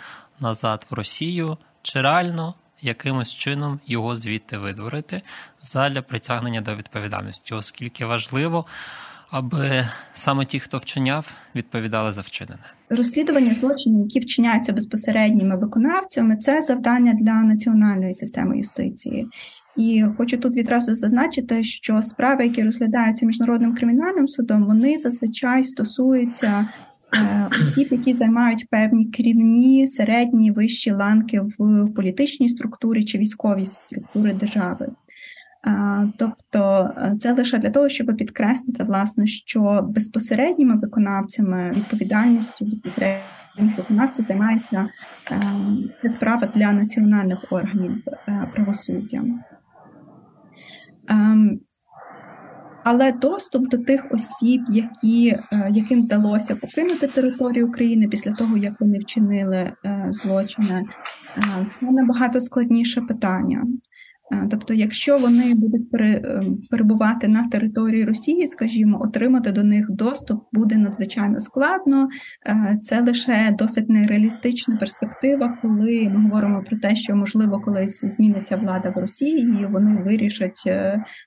назад 0.41 0.87
в 0.91 0.95
Росію, 0.95 1.57
чи 1.83 2.01
реально 2.01 2.55
якимось 2.81 3.35
чином 3.35 3.81
його 3.87 4.17
звідти 4.17 4.59
видворити 4.59 5.23
задля 5.63 6.03
притягнення 6.03 6.61
до 6.61 6.75
відповідальності, 6.75 7.55
оскільки 7.55 8.05
важливо 8.05 8.67
аби 9.33 9.87
саме 10.13 10.45
ті, 10.45 10.61
хто 10.61 10.79
вчиняв, 10.79 11.35
відповідали 11.55 12.13
за 12.13 12.21
вчинене. 12.21 12.63
Розслідування 12.91 13.55
злочинів, 13.55 14.01
які 14.01 14.21
вчиняються 14.21 14.73
безпосередніми 14.73 15.57
виконавцями, 15.57 16.37
це 16.37 16.63
завдання 16.63 17.13
для 17.13 17.33
національної 17.33 18.15
системи 18.15 18.59
юстиції. 18.59 19.29
І 19.77 20.05
хочу 20.17 20.39
тут 20.39 20.57
відразу 20.57 20.95
зазначити, 20.95 21.65
що 21.65 22.03
справи, 22.03 22.45
які 22.45 22.63
розглядаються 22.63 23.27
міжнародним 23.27 23.75
кримінальним 23.75 24.29
судом, 24.29 24.65
вони 24.65 24.99
зазвичай 24.99 25.65
стосуються 25.65 26.69
е, 27.15 27.49
осіб, 27.63 27.89
які 27.91 28.13
займають 28.13 28.69
певні 28.71 29.05
керівні, 29.05 29.89
середні 29.89 30.51
вищі 30.51 30.91
ланки 30.91 31.41
в 31.59 31.89
політичній 31.95 32.49
структурі 32.49 33.05
чи 33.05 33.19
військовій 33.19 33.65
структури 33.65 34.33
держави. 34.33 34.89
Тобто 36.19 36.91
е, 36.97 37.17
це 37.21 37.33
лише 37.33 37.59
для 37.59 37.71
того, 37.71 37.89
щоб 37.89 38.17
підкреслити, 38.17 38.85
власне, 38.85 39.27
що 39.27 39.87
безпосередніми 39.89 40.77
виконавцями 40.77 41.73
відповідальністю 41.77 42.65
безпосередніх 42.65 43.79
виконавців 43.79 44.25
займається 44.25 44.89
це 46.03 46.09
справа 46.09 46.47
для 46.55 46.73
національних 46.73 47.39
органів 47.51 48.03
е, 48.29 48.49
правосуддя. 48.55 49.23
Ем, 51.09 51.61
але 52.85 53.13
доступ 53.13 53.69
до 53.69 53.79
тих 53.79 54.07
осіб, 54.11 54.63
які, 54.69 55.29
е, 55.53 55.69
яким 55.71 56.03
вдалося 56.03 56.57
покинути 56.57 57.07
територію 57.07 57.69
України 57.69 58.09
після 58.09 58.33
того, 58.33 58.57
як 58.57 58.81
вони 58.81 58.99
вчинили 58.99 59.73
злочини, 60.11 60.85
це 61.81 61.87
набагато 61.87 62.41
складніше 62.41 63.01
питання. 63.01 63.65
Е, 64.33 64.47
тобто, 64.51 64.75
якщо 64.75 65.19
вони 65.19 65.55
будуть 65.55 65.95
е, 65.95 66.43
перебувати 66.71 67.29
на 67.29 67.49
території 67.49 68.05
Росії, 68.05 68.47
скажімо, 68.47 68.99
отримати 69.01 69.53
до 69.53 69.63
них 69.63 69.91
доступ 69.91 70.45
буде 70.53 70.77
надзвичайно 70.77 71.41
складно. 71.41 72.09
Е, 72.47 72.79
це 72.83 73.03
лише 73.03 73.57
досить 73.59 73.89
нереалістична 73.89 74.77
перспектива, 74.77 75.59
коли 75.63 76.11
ми 76.15 76.23
говоримо 76.23 76.63
про 76.63 76.79
те, 76.79 76.97
що 76.97 77.17
можливо 77.17 77.61
колись 77.61 78.05
зміниться 78.05 78.57
влада 78.57 78.93
в 78.97 79.01
Росії, 79.01 79.63
і 79.63 79.67
вони 79.67 80.03
вирішать 80.03 80.71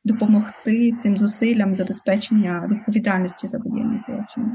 допомогти 0.06 0.92
цим 0.92 1.18
зусиллям 1.18 1.74
забезпечення 1.74 2.70
відповідальності 2.72 3.48
за 3.48 3.58
воєнні 3.58 4.00
злочини. 4.00 4.52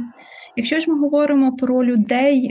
Якщо 0.56 0.80
ж 0.80 0.90
ми 0.90 0.98
говоримо 0.98 1.52
про 1.52 1.84
людей, 1.84 2.50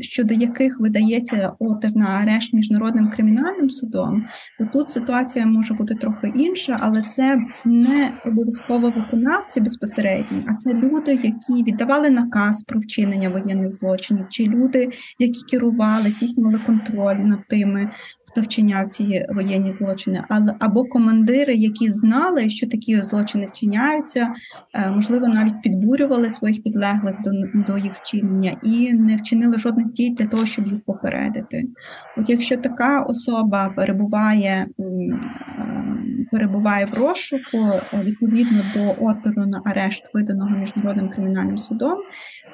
щодо 0.00 0.34
яких 0.34 0.80
видається 0.80 1.52
ордер 1.58 1.96
на 1.96 2.04
арешт 2.06 2.52
міжнародним 2.52 3.10
кримінальним 3.10 3.70
судом, 3.70 4.24
то 4.58 4.64
тут 4.72 4.90
ситуація 4.90 5.11
ситуація 5.12 5.46
може 5.46 5.74
бути 5.74 5.94
трохи 5.94 6.32
інша, 6.34 6.78
але 6.80 7.02
це 7.02 7.40
не 7.64 8.12
обов'язково 8.26 8.90
виконавці 8.90 9.60
безпосередньо, 9.60 10.42
а 10.48 10.54
це 10.54 10.74
люди, 10.74 11.12
які 11.12 11.62
віддавали 11.62 12.10
наказ 12.10 12.62
про 12.62 12.80
вчинення 12.80 13.28
воєнних 13.28 13.70
злочинів, 13.70 14.26
чи 14.30 14.44
люди, 14.44 14.88
які 15.18 15.40
керували, 15.50 16.10
здійснювали 16.10 16.60
контроль 16.66 17.16
над 17.16 17.48
тими, 17.48 17.90
хто 18.32 18.40
вчиняв 18.40 18.88
ці 18.88 19.26
воєнні 19.28 19.70
злочини, 19.70 20.24
але 20.28 20.54
або 20.58 20.84
командири, 20.84 21.54
які 21.54 21.90
знали, 21.90 22.48
що 22.48 22.68
такі 22.68 23.02
злочини 23.02 23.48
вчиняються, 23.52 24.34
е, 24.74 24.90
можливо, 24.90 25.28
навіть 25.28 25.62
підбурювали 25.62 26.30
своїх 26.30 26.62
підлеглих 26.62 27.14
до 27.24 27.30
до 27.72 27.78
їх 27.78 27.94
вчинення 27.94 28.56
і 28.62 28.92
не 28.92 29.16
вчинили 29.16 29.58
жодних 29.58 29.86
дій 29.86 30.10
для 30.10 30.26
того, 30.26 30.46
щоб 30.46 30.66
їх 30.66 30.84
попередити. 30.84 31.64
От 32.16 32.30
якщо 32.30 32.56
така 32.56 33.02
особа 33.02 33.68
перебуває 33.68 34.66
е, 34.80 34.84
перебуває 36.32 36.84
в 36.84 36.98
розшуку 36.98 37.58
е, 37.58 38.02
відповідно 38.04 38.62
до 38.74 39.04
ордеру 39.04 39.46
на 39.46 39.62
арешт, 39.64 40.14
виданого 40.14 40.50
міжнародним 40.50 41.08
кримінальним 41.08 41.58
судом, 41.58 41.98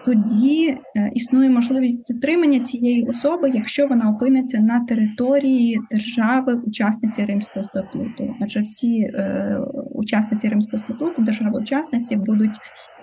тоді 0.04 0.78
існує 1.14 1.50
можливість 1.50 2.12
затримання 2.12 2.60
цієї 2.60 3.04
особи, 3.04 3.50
якщо 3.50 3.86
вона 3.86 4.10
опиниться 4.10 4.58
на 4.60 4.80
території 4.80 5.80
держави-учасниці 5.90 7.24
Римського 7.24 7.62
статуту, 7.62 8.34
адже 8.40 8.60
всі 8.60 9.00
е, 9.00 9.58
учасниці 9.94 10.48
Римського 10.48 10.78
статуту, 10.78 11.22
держави-учасниці 11.22 12.16
будуть 12.16 12.56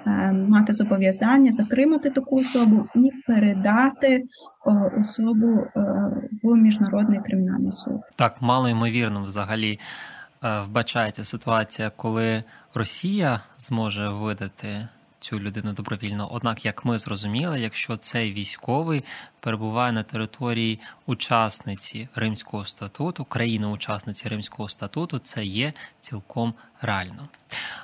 е, 0.07 0.31
мати 0.31 0.73
зобов'язання 0.73 1.51
затримати 1.51 2.09
таку 2.09 2.35
особу 2.35 2.85
і 2.95 3.11
передати 3.27 4.13
е, 4.13 4.91
особу 4.99 5.47
е, 5.47 5.69
в 6.43 6.55
міжнародний 6.55 7.19
кримінальний 7.19 7.71
суд. 7.71 7.99
Так, 8.15 8.41
мало 8.41 8.69
ймовірно, 8.69 9.23
взагалі 9.23 9.79
е, 10.43 10.61
вбачається 10.61 11.23
ситуація, 11.23 11.91
коли 11.95 12.43
Росія 12.73 13.39
зможе 13.57 14.09
видати 14.09 14.87
цю 15.25 15.39
людину 15.39 15.73
добровільно. 15.73 16.29
Однак, 16.31 16.65
як 16.65 16.85
ми 16.85 16.99
зрозуміли, 16.99 17.59
якщо 17.59 17.97
цей 17.97 18.33
військовий 18.33 19.03
перебуває 19.39 19.91
на 19.91 20.03
території 20.03 20.79
учасниці 21.05 22.09
Римського 22.15 22.65
статуту, 22.65 23.25
країни-учасниці 23.25 24.29
Римського 24.29 24.69
статуту, 24.69 25.19
це 25.19 25.45
є 25.45 25.73
цілком 25.99 26.53
реально. 26.81 27.27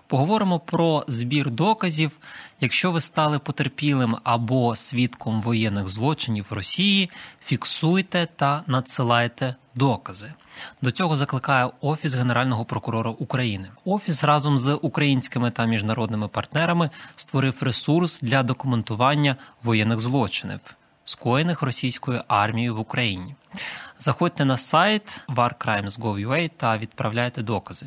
Поговоримо 0.07 0.59
про 0.59 1.05
збір 1.07 1.51
доказів. 1.51 2.11
Якщо 2.59 2.91
ви 2.91 3.01
стали 3.01 3.39
потерпілим 3.39 4.17
або 4.23 4.75
свідком 4.75 5.41
воєнних 5.41 5.87
злочинів 5.87 6.45
в 6.49 6.53
Росії, 6.53 7.09
фіксуйте 7.43 8.27
та 8.35 8.63
надсилайте 8.67 9.55
докази. 9.75 10.33
До 10.81 10.91
цього 10.91 11.15
закликає 11.15 11.69
Офіс 11.81 12.15
Генерального 12.15 12.65
прокурора 12.65 13.11
України. 13.11 13.69
Офіс 13.85 14.23
разом 14.23 14.57
з 14.57 14.73
українськими 14.73 15.51
та 15.51 15.65
міжнародними 15.65 16.27
партнерами 16.27 16.89
створив 17.15 17.55
ресурс 17.61 18.19
для 18.21 18.43
документування 18.43 19.35
воєнних 19.63 19.99
злочинів, 19.99 20.59
скоєних 21.05 21.61
російською 21.61 22.21
армією 22.27 22.75
в 22.75 22.79
Україні. 22.79 23.35
Заходьте 23.99 24.45
на 24.45 24.57
сайт 24.57 25.21
warcrimes.gov.ua 25.29 26.51
та 26.57 26.77
відправляйте 26.77 27.41
докази. 27.41 27.85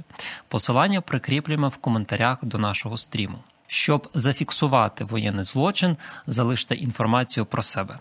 Посилання 0.49 1.01
прикріплюємо 1.01 1.69
в 1.69 1.77
коментарях 1.77 2.45
до 2.45 2.59
нашого 2.59 2.97
стріму. 2.99 3.39
Щоб 3.67 4.09
зафіксувати 4.15 5.05
воєнний 5.05 5.45
злочин, 5.45 5.97
залиште 6.27 6.75
інформацію 6.75 7.47
про 7.47 7.63
себе. 7.63 7.99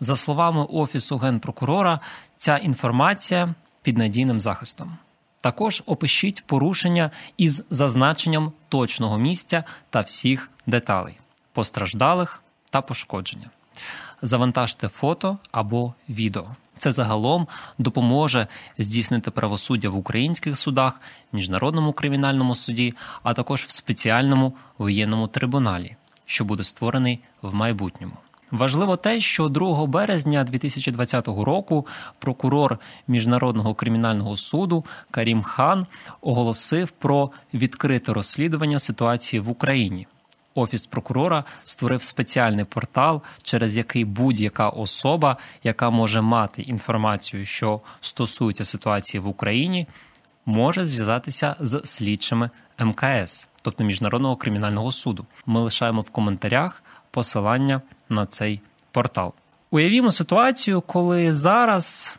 За 0.00 0.16
словами 0.16 0.64
Офісу 0.64 1.18
генпрокурора, 1.18 2.00
ця 2.36 2.56
інформація 2.56 3.54
під 3.82 3.98
надійним 3.98 4.40
захистом. 4.40 4.96
Також 5.40 5.82
опишіть 5.86 6.44
порушення 6.46 7.10
із 7.36 7.64
зазначенням 7.70 8.52
точного 8.68 9.18
місця 9.18 9.64
та 9.90 10.00
всіх 10.00 10.50
деталей, 10.66 11.18
постраждалих 11.52 12.42
та 12.70 12.80
пошкодження. 12.80 13.50
Завантажте 14.22 14.88
фото 14.88 15.38
або 15.52 15.94
відео. 16.08 16.46
Це 16.78 16.90
загалом 16.90 17.48
допоможе 17.78 18.46
здійснити 18.78 19.30
правосуддя 19.30 19.88
в 19.88 19.96
українських 19.96 20.58
судах, 20.58 21.00
міжнародному 21.32 21.92
кримінальному 21.92 22.54
суді, 22.54 22.94
а 23.22 23.34
також 23.34 23.62
в 23.62 23.70
спеціальному 23.70 24.52
воєнному 24.78 25.28
трибуналі, 25.28 25.96
що 26.26 26.44
буде 26.44 26.64
створений 26.64 27.20
в 27.42 27.54
майбутньому. 27.54 28.14
Важливо 28.50 28.96
те, 28.96 29.20
що 29.20 29.48
2 29.48 29.86
березня 29.86 30.44
2020 30.44 31.28
року 31.28 31.86
прокурор 32.18 32.78
міжнародного 33.08 33.74
кримінального 33.74 34.36
суду 34.36 34.84
Карім 35.10 35.42
Хан 35.42 35.86
оголосив 36.20 36.90
про 36.90 37.30
відкрите 37.54 38.12
розслідування 38.12 38.78
ситуації 38.78 39.40
в 39.40 39.48
Україні. 39.48 40.06
Офіс 40.54 40.86
прокурора 40.86 41.44
створив 41.64 42.02
спеціальний 42.02 42.64
портал, 42.64 43.22
через 43.42 43.76
який 43.76 44.04
будь-яка 44.04 44.68
особа, 44.68 45.36
яка 45.64 45.90
може 45.90 46.20
мати 46.20 46.62
інформацію, 46.62 47.46
що 47.46 47.80
стосується 48.00 48.64
ситуації 48.64 49.20
в 49.20 49.26
Україні, 49.26 49.86
може 50.46 50.84
зв'язатися 50.84 51.56
з 51.60 51.80
слідчими 51.84 52.50
МКС, 52.78 53.46
тобто 53.62 53.84
Міжнародного 53.84 54.36
кримінального 54.36 54.92
суду. 54.92 55.26
Ми 55.46 55.60
лишаємо 55.60 56.00
в 56.00 56.10
коментарях 56.10 56.82
посилання 57.18 57.82
на 58.08 58.26
цей 58.26 58.60
портал. 58.92 59.32
Уявімо 59.70 60.10
ситуацію, 60.10 60.80
коли 60.80 61.32
зараз 61.32 62.18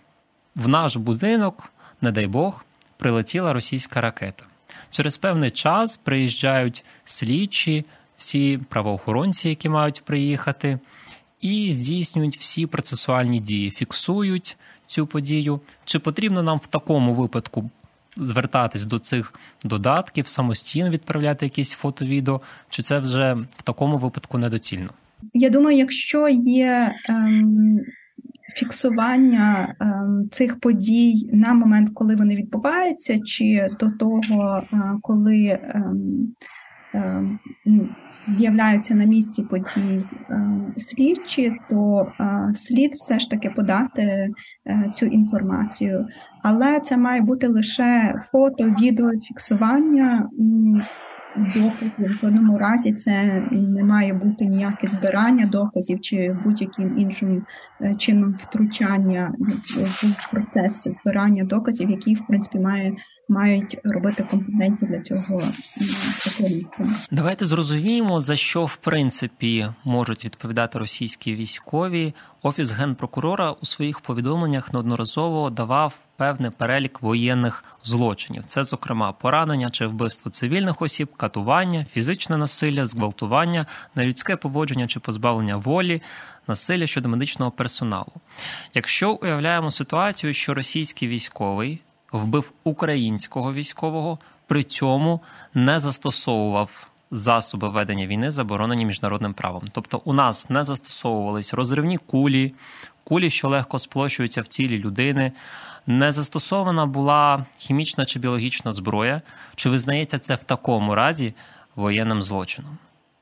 в 0.55 0.67
наш 0.67 0.95
будинок, 0.95 1.71
не 2.01 2.11
дай 2.11 2.27
Бог, 2.27 2.65
прилетіла 2.97 3.53
російська 3.53 4.01
ракета. 4.01 4.43
Через 4.89 5.17
певний 5.17 5.51
час 5.51 5.97
приїжджають 5.97 6.85
слідчі, 7.05 7.85
всі 8.17 8.59
правоохоронці, 8.69 9.49
які 9.49 9.69
мають 9.69 10.01
приїхати, 10.05 10.79
і 11.41 11.73
здійснюють 11.73 12.37
всі 12.37 12.65
процесуальні 12.65 13.39
дії, 13.39 13.71
фіксують 13.71 14.57
цю 14.85 15.07
подію. 15.07 15.59
Чи 15.85 15.99
потрібно 15.99 16.43
нам 16.43 16.57
в 16.57 16.67
такому 16.67 17.13
випадку 17.13 17.69
звертатись 18.19 18.85
до 18.85 18.99
цих 18.99 19.33
додатків, 19.63 20.27
самостійно 20.27 20.89
відправляти 20.89 21.45
якісь 21.45 21.71
фото-відео, 21.71 22.41
чи 22.69 22.83
це 22.83 22.99
вже 22.99 23.33
в 23.57 23.61
такому 23.61 23.97
випадку 23.97 24.37
недоцільно? 24.37 24.89
Я 25.33 25.49
думаю, 25.49 25.77
якщо 25.77 26.27
є 26.29 26.91
ем, 27.09 27.79
фіксування 28.55 29.75
ем, 29.79 30.29
цих 30.31 30.59
подій 30.59 31.29
на 31.33 31.53
момент, 31.53 31.89
коли 31.93 32.15
вони 32.15 32.35
відбуваються, 32.35 33.19
чи 33.19 33.69
до 33.79 33.91
того, 33.91 34.63
е, 34.73 34.77
коли 35.01 35.59
ем, 35.63 36.35
ем, 36.93 37.39
з'являються 38.35 38.95
на 38.95 39.05
місці 39.05 39.43
подій 39.43 40.01
ем, 40.29 40.73
слідчі, 40.77 41.53
то 41.69 42.11
е, 42.19 42.53
слід 42.55 42.93
все 42.93 43.19
ж 43.19 43.29
таки 43.29 43.49
подати 43.49 44.01
е, 44.01 44.91
цю 44.93 45.05
інформацію. 45.05 46.07
Але 46.43 46.79
це 46.79 46.97
має 46.97 47.21
бути 47.21 47.47
лише 47.47 48.21
фото, 48.31 48.63
відео, 48.63 49.11
фіксування 49.11 50.29
доказів. 51.35 51.91
В 51.97 52.13
жодному 52.13 52.57
разі 52.57 52.93
це 52.93 53.43
не 53.51 53.83
має 53.83 54.13
бути 54.13 54.45
ніяке 54.45 54.87
збирання 54.87 55.45
доказів 55.45 56.01
чи 56.01 56.37
будь-яким 56.43 56.99
іншим 56.99 57.45
е, 57.81 57.95
чином 57.95 58.35
втручання 58.39 59.33
в 59.77 60.31
процес 60.31 60.87
збирання 60.87 61.43
доказів, 61.43 61.89
який 61.89 62.15
в 62.15 62.27
принципі 62.27 62.59
має. 62.59 62.93
Мають 63.29 63.77
робити 63.83 64.27
компоненти 64.31 64.85
для 64.85 64.99
цього 64.99 65.41
Давайте 67.11 67.45
зрозуміємо 67.45 68.19
за 68.19 68.35
що 68.35 68.65
в 68.65 68.75
принципі 68.75 69.67
можуть 69.83 70.25
відповідати 70.25 70.79
російські 70.79 71.35
військові. 71.35 72.13
Офіс 72.41 72.71
генпрокурора 72.71 73.51
у 73.51 73.65
своїх 73.65 73.99
повідомленнях 73.99 74.73
неодноразово 74.73 75.49
давав 75.49 75.99
певний 76.17 76.51
перелік 76.51 77.01
воєнних 77.01 77.63
злочинів. 77.83 78.45
Це, 78.45 78.63
зокрема, 78.63 79.11
поранення 79.11 79.69
чи 79.69 79.87
вбивство 79.87 80.31
цивільних 80.31 80.81
осіб, 80.81 81.15
катування, 81.17 81.85
фізичне 81.85 82.37
насилля, 82.37 82.85
зґвалтування, 82.85 83.65
нелюдське 83.95 84.35
поводження 84.35 84.87
чи 84.87 84.99
позбавлення 84.99 85.57
волі, 85.57 86.01
насилля 86.47 86.87
щодо 86.87 87.09
медичного 87.09 87.51
персоналу. 87.51 88.11
Якщо 88.73 89.11
уявляємо 89.11 89.71
ситуацію, 89.71 90.33
що 90.33 90.53
російський 90.53 91.07
військовий 91.07 91.81
вбив 92.11 92.51
українського 92.63 93.53
військового, 93.53 94.19
при 94.47 94.63
цьому 94.63 95.19
не 95.53 95.79
застосовував. 95.79 96.85
Засоби 97.11 97.69
ведення 97.69 98.07
війни 98.07 98.31
заборонені 98.31 98.85
міжнародним 98.85 99.33
правом. 99.33 99.63
Тобто 99.71 100.01
у 100.05 100.13
нас 100.13 100.49
не 100.49 100.63
застосовувались 100.63 101.53
розривні 101.53 101.97
кулі, 101.97 102.53
кулі, 103.03 103.29
що 103.29 103.49
легко 103.49 103.79
сплощуються 103.79 104.41
в 104.41 104.47
тілі 104.47 104.77
людини, 104.77 105.31
не 105.87 106.11
застосована 106.11 106.85
була 106.85 107.45
хімічна 107.57 108.05
чи 108.05 108.19
біологічна 108.19 108.71
зброя. 108.71 109.21
Чи 109.55 109.69
визнається 109.69 110.19
це 110.19 110.35
в 110.35 110.43
такому 110.43 110.95
разі 110.95 111.33
воєнним 111.75 112.21
злочином? 112.21 112.77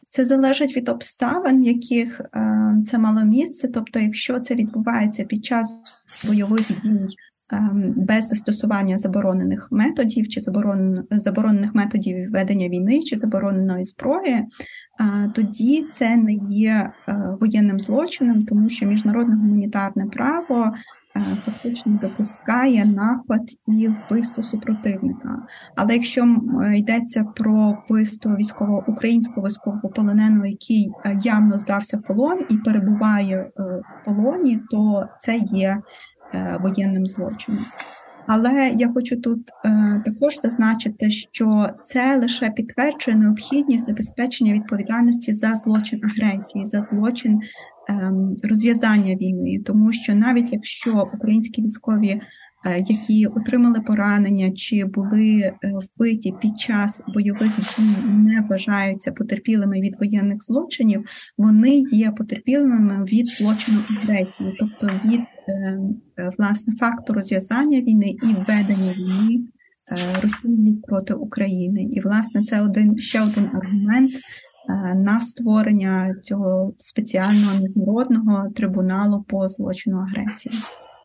Це 0.10 0.26
залежить 0.26 0.78
від 0.78 0.90
обставин, 0.90 1.64
в 1.64 1.68
яких 1.68 2.22
е, 2.22 2.76
це 2.86 2.98
мало 2.98 3.22
місце. 3.22 3.68
Тобто, 3.68 4.00
якщо 4.00 4.40
це 4.40 4.56
відбувається 4.56 5.24
під 5.24 5.46
час 5.46 5.72
бойових 6.28 6.82
дій 6.84 7.18
без 7.96 8.28
застосування 8.28 8.98
заборонених 8.98 9.68
методів, 9.72 10.28
чи 10.28 10.42
заборонених 11.12 11.76
методів 11.76 12.32
ведення 12.32 12.70
війни, 12.70 13.04
чи 13.04 13.18
забороненої 13.18 13.86
зброї, 13.86 14.34
е, 14.34 14.46
тоді 15.36 15.86
це 15.92 16.18
не 16.18 16.34
є 16.50 16.92
воєнним 17.40 17.80
злочином, 17.80 18.46
тому 18.46 18.70
що 18.70 18.86
міжнародне 18.86 19.36
гуманітарне 19.36 20.06
право 20.06 20.74
Е, 21.18 21.38
фактично 21.46 22.00
допускає 22.02 22.86
напад 22.86 23.42
і 23.68 23.88
вбивство 23.88 24.44
супротивника. 24.44 25.48
Але 25.76 25.94
якщо 25.94 26.24
е, 26.64 26.78
йдеться 26.78 27.24
про 27.36 27.78
вбивство 27.90 28.36
військового 28.36 28.84
українського 28.88 29.48
військового 29.48 29.90
полоненого, 29.90 30.46
який 30.46 30.92
е, 31.06 31.16
явно 31.24 31.58
здався 31.58 31.98
в 31.98 32.02
полон 32.02 32.40
і 32.50 32.58
перебуває 32.58 33.52
в 33.58 33.82
полоні, 34.06 34.60
то 34.72 35.08
це 35.20 35.38
є 35.38 35.82
воєнним 36.62 37.08
злочином. 37.08 37.66
Але 38.28 38.72
я 38.78 38.90
хочу 38.90 39.22
тут 39.22 39.50
е, 39.66 40.02
також 40.06 40.40
зазначити, 40.40 41.12
що 41.12 41.70
це 41.84 42.18
лише 42.18 42.50
підтверджує 42.50 43.18
необхідність 43.18 43.86
забезпечення 43.86 44.54
відповідальності 44.54 45.34
за 45.34 45.56
злочин 45.56 46.02
агресії, 46.04 46.66
за 46.66 46.82
злочин 46.82 47.40
е, 47.90 48.12
розв'язання 48.44 49.16
війни, 49.16 49.60
тому 49.66 49.94
що 49.94 50.16
навіть 50.16 50.54
якщо 50.54 51.10
українські 51.14 51.62
військові, 51.62 52.10
е, 52.10 52.22
які 52.66 53.28
отримали 53.28 53.80
поранення 53.80 54.52
чи 54.52 54.86
були 54.86 55.40
е, 55.40 55.58
вбиті 55.64 56.34
під 56.42 56.60
час 56.60 57.04
бойових 57.14 57.60
дій, 57.60 58.08
не 58.08 58.42
вважаються 58.42 59.12
потерпілими 59.12 59.82
від 59.82 59.96
воєнних 60.00 60.44
злочинів, 60.44 61.06
вони 61.38 61.80
є 61.92 62.12
потерпілими 62.12 63.04
від 63.04 63.28
злочину 63.28 63.78
агресії, 63.90 64.58
тобто 64.60 64.90
від 65.06 65.22
ем, 65.48 65.96
власне 66.38 66.76
факту 66.76 67.14
розв'язання 67.14 67.82
війни 67.82 68.10
і 68.10 68.26
введення 68.26 68.92
війни. 68.92 69.46
Е, 69.92 70.22
Росії 70.24 70.82
проти 70.88 71.14
України, 71.14 71.84
і 71.84 72.02
власне 72.02 72.44
це 72.44 72.62
один 72.62 72.98
ще 72.98 73.22
один 73.22 73.46
аргумент 73.54 74.12
Е, 74.70 74.96
на 74.96 75.22
створення 75.22 76.16
цього 76.24 76.74
спеціального 76.78 77.60
міжнародного 77.62 78.50
трибуналу 78.56 79.26
по 79.28 79.48
злочину 79.48 79.98
агресії. 79.98 80.56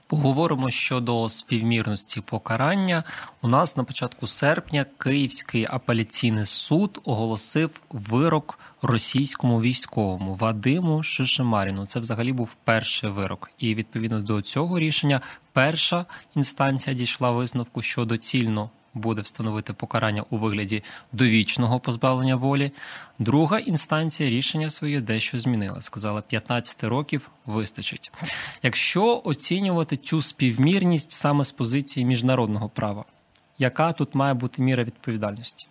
Поговоримо 0.07 0.71
щодо 0.71 1.29
співмірності 1.29 2.21
покарання. 2.21 3.05
У 3.43 3.49
нас 3.49 3.77
на 3.77 3.85
початку 3.85 4.27
серпня 4.27 4.87
Київський 4.99 5.67
апеляційний 5.71 6.47
суд 6.47 7.01
оголосив 7.05 7.81
вирок 7.91 8.59
російському 8.83 9.61
військовому 9.61 10.35
Вадиму 10.35 11.03
Шишимаріну. 11.03 11.87
Це 11.87 12.01
взагалі 12.01 12.33
був 12.33 12.57
перший 12.65 13.11
вирок, 13.11 13.51
і 13.59 13.75
відповідно 13.75 14.21
до 14.21 14.43
цього 14.43 14.79
рішення 14.79 15.21
перша 15.53 16.07
інстанція 16.37 16.97
дійшла 16.97 17.31
висновку, 17.31 17.83
що 17.83 18.05
доцільно 18.05 18.71
буде 18.95 19.23
встановити 19.23 19.73
покарання 19.73 20.25
у 20.31 20.37
вигляді 20.37 20.83
довічного 21.13 21.81
позбавлення 21.81 22.37
волі. 22.37 22.73
Друга 23.19 23.59
інстанція 23.59 24.31
рішення 24.31 24.71
своє 24.71 25.01
дещо 25.01 25.39
змінила. 25.39 25.81
Сказала, 25.81 26.21
15 26.21 26.85
років 26.85 27.31
вистачить. 27.47 28.13
Якщо 28.63 29.23
оцінювати 29.25 29.97
цю 29.97 30.23
співмірність 30.23 31.13
саме 31.13 31.45
з 31.45 31.53
позиції 31.53 32.07
міжнародного 32.07 32.69
права, 32.69 33.05
яка 33.59 33.93
тут 33.93 34.15
має 34.15 34.35
бути 34.35 34.63
міра 34.63 34.85
відповідальності? 34.85 35.69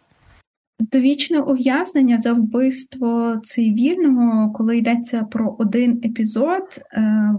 Довічне 0.80 1.40
ув'язнення 1.40 2.20
за 2.20 2.34
вбивство 2.34 3.38
цивільного, 3.44 4.52
коли 4.52 4.78
йдеться 4.78 5.24
про 5.24 5.56
один 5.60 6.02
епізод, 6.06 6.82
е, 6.94 7.34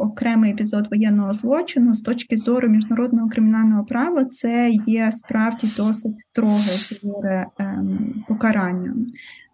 окремий 0.00 0.52
епізод 0.52 0.88
воєнного 0.90 1.32
злочину 1.32 1.94
з 1.94 2.02
точки 2.02 2.36
зору 2.36 2.68
міжнародного 2.68 3.28
кримінального 3.28 3.84
права, 3.84 4.24
це 4.24 4.70
є 4.86 5.12
справді 5.12 5.70
досить 5.76 6.20
строге 6.20 7.46
ем, 7.58 8.24
покарання. 8.28 8.94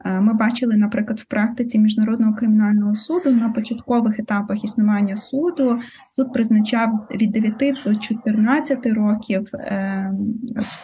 Е, 0.05 0.20
ми 0.20 0.35
бачили, 0.35 0.76
наприклад, 0.76 1.20
в 1.20 1.24
практиці 1.24 1.78
міжнародного 1.78 2.35
кримінального 2.35 2.94
суду 2.94 3.31
на 3.31 3.48
початкових 3.48 4.18
етапах 4.18 4.64
існування 4.64 5.16
суду 5.16 5.78
суд 6.11 6.33
призначав 6.33 7.07
від 7.11 7.33
9 7.33 7.76
до 7.85 7.96
14 7.96 8.87
років 8.87 9.48
ем, 9.55 10.14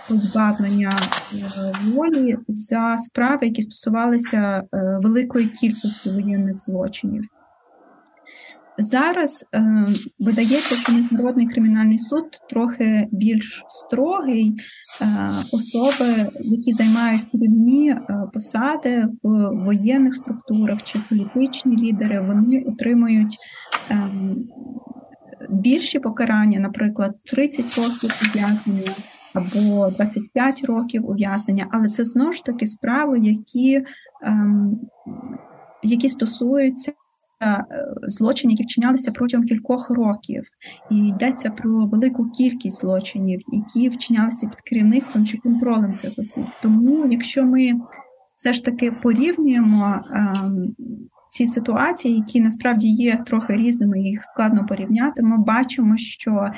позбавлення 0.09 0.91
е, 0.91 1.37
волі 1.95 2.37
за 2.49 2.99
справи, 2.99 3.47
які 3.47 3.63
стосувалися 3.63 4.63
е, 4.75 4.99
великої 5.03 5.47
кількості 5.47 6.11
воєнних 6.11 6.61
злочинів. 6.61 7.25
Зараз 8.79 9.47
е, 9.55 9.87
видається, 10.19 10.75
що 10.75 10.93
міжнародний 10.93 11.47
кримінальний 11.47 11.99
суд 11.99 12.25
трохи 12.51 13.09
більш 13.13 13.65
строгий. 13.69 14.55
Е, 15.03 15.07
особи, 15.53 16.27
які 16.41 16.73
займають 16.73 17.23
керівні 17.33 17.91
е, 17.91 18.01
посади 18.33 19.09
в 19.23 19.51
воєнних 19.65 20.17
структурах 20.17 20.83
чи 20.83 20.99
політичні 21.09 21.77
лідери, 21.77 22.21
вони 22.21 22.65
отримують 22.67 23.37
е, 23.91 24.11
більші 25.51 25.99
покарання, 25.99 26.61
наприклад, 26.61 27.15
30 27.25 27.79
років 27.79 28.11
ув'язнення 28.23 28.93
або 29.35 29.91
25 29.91 30.65
років 30.65 31.11
ув'язнення, 31.11 31.67
але 31.71 31.89
це 31.89 32.05
знову 32.05 32.33
ж 32.33 32.45
таки 32.45 32.67
справи, 32.67 33.19
які, 33.19 33.75
е, 33.75 33.85
які 35.83 36.09
стосуються. 36.09 36.93
Е, 37.43 37.65
злочинів, 38.03 38.51
які 38.53 38.63
вчинялися 38.63 39.13
протягом 39.13 39.47
кількох 39.47 39.91
років, 39.91 40.45
і 40.91 41.09
йдеться 41.09 41.51
про 41.51 41.87
велику 41.87 42.31
кількість 42.31 42.81
злочинів, 42.81 43.41
які 43.53 43.89
вчинялися 43.89 44.47
під 44.47 44.61
керівництвом 44.61 45.27
чи 45.27 45.39
контролем 45.39 45.95
цих 45.95 46.19
осіб. 46.19 46.45
Тому, 46.63 47.07
якщо 47.11 47.45
ми 47.45 47.73
все 48.37 48.53
ж 48.53 48.65
таки 48.65 48.91
порівнюємо 48.91 50.01
ем, 50.13 50.75
ці 51.31 51.47
ситуації, 51.47 52.17
які 52.17 52.41
насправді 52.41 52.89
є 52.89 53.17
трохи 53.27 53.53
різними, 53.57 54.01
їх 54.01 54.25
складно 54.25 54.67
порівняти, 54.67 55.23
ми 55.23 55.39
бачимо, 55.39 55.97
що 55.97 56.51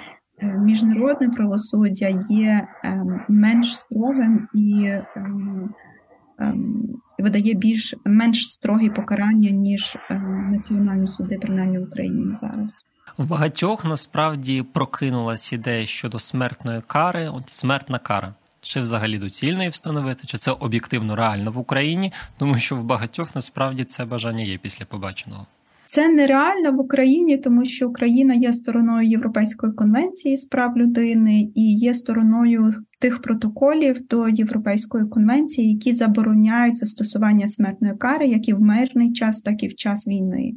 е, 0.43 0.59
міжнародне 0.59 1.29
правосуддя 1.29 2.09
є 2.31 2.69
ем, 2.85 3.21
менш 3.29 3.77
строгим 3.77 4.49
і 4.55 4.93
ем, 5.17 5.75
видає 7.23 7.55
більш 7.55 7.95
менш 8.05 8.51
строгі 8.51 8.89
покарання 8.89 9.51
ніж 9.51 9.97
е, 10.11 10.15
національні 10.51 11.07
суди, 11.07 11.39
принаймні 11.41 11.79
в 11.79 11.83
Україні 11.83 12.35
зараз. 12.35 12.85
В 13.19 13.27
багатьох 13.27 13.85
насправді 13.85 14.63
прокинулась 14.63 15.53
ідея 15.53 15.87
щодо 15.87 16.19
смертної 16.19 16.83
кари. 16.87 17.29
От 17.29 17.51
смертна 17.51 17.99
кара. 17.99 18.35
Чи 18.61 18.81
взагалі 18.81 19.19
доцільно 19.19 19.59
її 19.59 19.71
встановити, 19.71 20.27
чи 20.27 20.39
це 20.39 20.51
об'єктивно 20.51 21.17
реально 21.17 21.51
в 21.51 21.59
Україні, 21.59 22.13
тому 22.39 22.59
що 22.59 22.77
в 22.77 22.85
багатьох 22.85 23.35
насправді 23.35 23.85
це 23.85 24.05
бажання 24.05 24.45
є 24.45 24.59
після 24.59 24.85
побаченого. 24.85 25.47
Це 25.93 26.09
нереально 26.09 26.73
в 26.73 26.81
Україні, 26.81 27.39
тому 27.39 27.65
що 27.65 27.89
Україна 27.89 28.35
є 28.35 28.53
стороною 28.53 29.09
Європейської 29.09 29.73
конвенції 29.73 30.37
з 30.37 30.45
прав 30.45 30.77
людини 30.77 31.51
і 31.55 31.77
є 31.77 31.95
стороною 31.95 32.75
тих 32.99 33.23
протоколів 33.23 34.07
до 34.07 34.29
Європейської 34.29 35.05
конвенції, 35.05 35.73
які 35.73 35.93
забороняють 35.93 36.77
застосування 36.77 37.49
смертної 37.49 37.95
кари 37.97 38.27
як 38.27 38.49
і 38.49 38.53
в 38.53 38.61
мирний 38.61 39.13
час, 39.13 39.41
так 39.41 39.63
і 39.63 39.69
в 39.69 39.75
час 39.75 40.09
війни. 40.09 40.53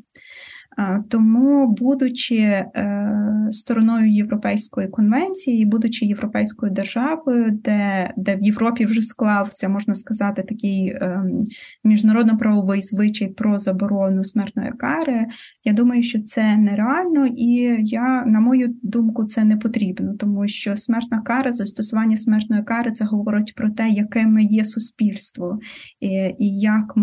Тому, 1.09 1.67
будучи 1.67 2.35
е, 2.35 3.47
стороною 3.51 4.11
Європейської 4.11 4.87
конвенції, 4.87 5.65
будучи 5.65 6.05
європейською 6.05 6.71
державою, 6.71 7.59
де 7.63 8.13
де 8.17 8.35
в 8.35 8.41
Європі 8.41 8.85
вже 8.85 9.01
склався, 9.01 9.69
можна 9.69 9.95
сказати, 9.95 10.43
такий 10.43 10.97
ем, 11.01 11.45
міжнародно-правовий 11.83 12.81
звичай 12.81 13.27
про 13.27 13.57
заборону 13.57 14.23
смертної 14.23 14.71
кари, 14.71 15.25
я 15.63 15.73
думаю, 15.73 16.03
що 16.03 16.19
це 16.19 16.57
нереально, 16.57 17.25
і 17.25 17.77
я, 17.83 18.25
на 18.25 18.39
мою 18.39 18.75
думку, 18.83 19.25
це 19.25 19.43
не 19.43 19.57
потрібно, 19.57 20.13
тому 20.13 20.47
що 20.47 20.77
смертна 20.77 21.21
кара, 21.21 21.51
застосування 21.51 22.17
смертної 22.17 22.63
кари, 22.63 22.91
це 22.91 23.05
говорить 23.05 23.53
про 23.55 23.69
те, 23.69 23.89
яке 23.89 24.27
ми 24.27 24.43
є 24.43 24.65
суспільство, 24.65 25.59
і, 25.99 26.07
і 26.39 26.59
як 26.59 26.95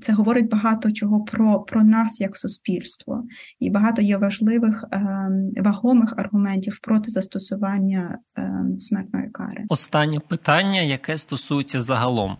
це 0.00 0.12
говорить 0.12 0.50
багато 0.50 0.92
чого 0.92 1.20
про, 1.20 1.60
про 1.60 1.84
нас 1.84 2.20
як 2.20 2.36
суспільство 2.36 2.97
суспільство, 2.98 3.24
і 3.60 3.70
багато 3.70 4.02
є 4.02 4.16
важливих 4.16 4.84
ем, 4.92 5.52
вагомих 5.56 6.14
аргументів 6.16 6.80
проти 6.82 7.10
застосування 7.10 8.18
ем, 8.36 8.78
смертної 8.78 9.30
кари. 9.30 9.64
Останнє 9.68 10.20
питання, 10.20 10.80
яке 10.80 11.18
стосується 11.18 11.80
загалом 11.80 12.36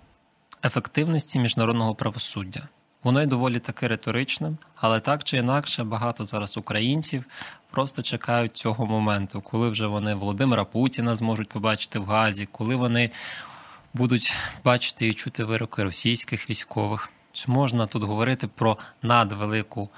ефективності 0.64 1.38
міжнародного 1.38 1.94
правосуддя. 1.94 2.68
Воно 3.04 3.22
й 3.22 3.26
доволі 3.26 3.58
таки 3.58 3.86
риторичним, 3.86 4.58
але 4.76 5.00
так 5.00 5.24
чи 5.24 5.36
інакше, 5.36 5.84
багато 5.84 6.24
зараз 6.24 6.56
українців 6.56 7.24
просто 7.70 8.02
чекають 8.02 8.56
цього 8.56 8.86
моменту, 8.86 9.40
коли 9.40 9.68
вже 9.68 9.86
вони 9.86 10.14
Володимира 10.14 10.64
Путіна 10.64 11.16
зможуть 11.16 11.48
побачити 11.48 11.98
в 11.98 12.04
Газі, 12.04 12.48
коли 12.52 12.76
вони 12.76 13.10
будуть 13.94 14.32
бачити 14.64 15.06
і 15.06 15.14
чути 15.14 15.44
вироки 15.44 15.84
російських 15.84 16.50
військових. 16.50 17.10
Чи 17.32 17.50
можна 17.50 17.86
тут 17.86 18.02
говорити 18.02 18.46
про 18.46 18.78
надвелику 19.02 19.88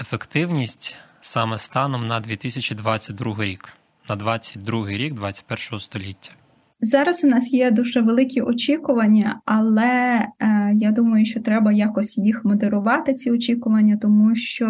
ефективність 0.00 0.94
саме 1.20 1.58
станом 1.58 2.06
на 2.06 2.20
2022 2.20 3.44
рік, 3.44 3.72
на 4.08 4.16
22 4.16 4.88
рік 4.88 5.14
21 5.14 5.80
століття. 5.80 6.32
Зараз 6.80 7.24
у 7.24 7.26
нас 7.26 7.52
є 7.52 7.70
дуже 7.70 8.00
великі 8.00 8.40
очікування, 8.40 9.40
але 9.44 10.26
е, 10.40 10.72
я 10.74 10.90
думаю, 10.90 11.24
що 11.24 11.40
треба 11.40 11.72
якось 11.72 12.18
їх 12.18 12.44
модерувати, 12.44 13.14
ці 13.14 13.30
очікування, 13.30 13.96
тому 13.96 14.34
що 14.34 14.66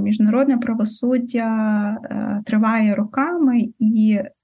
міжнародне 0.00 0.58
правосуддя 0.58 1.46
е, 2.04 2.42
триває 2.46 2.94
роками, 2.94 3.62
і 3.78 4.12
е, 4.12 4.34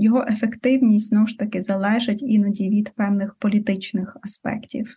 його 0.00 0.26
ефективність 0.28 1.08
знову 1.08 1.26
ж 1.26 1.38
таки 1.38 1.62
залежить 1.62 2.22
іноді 2.22 2.68
від 2.68 2.90
певних 2.96 3.34
політичних 3.34 4.16
аспектів. 4.22 4.96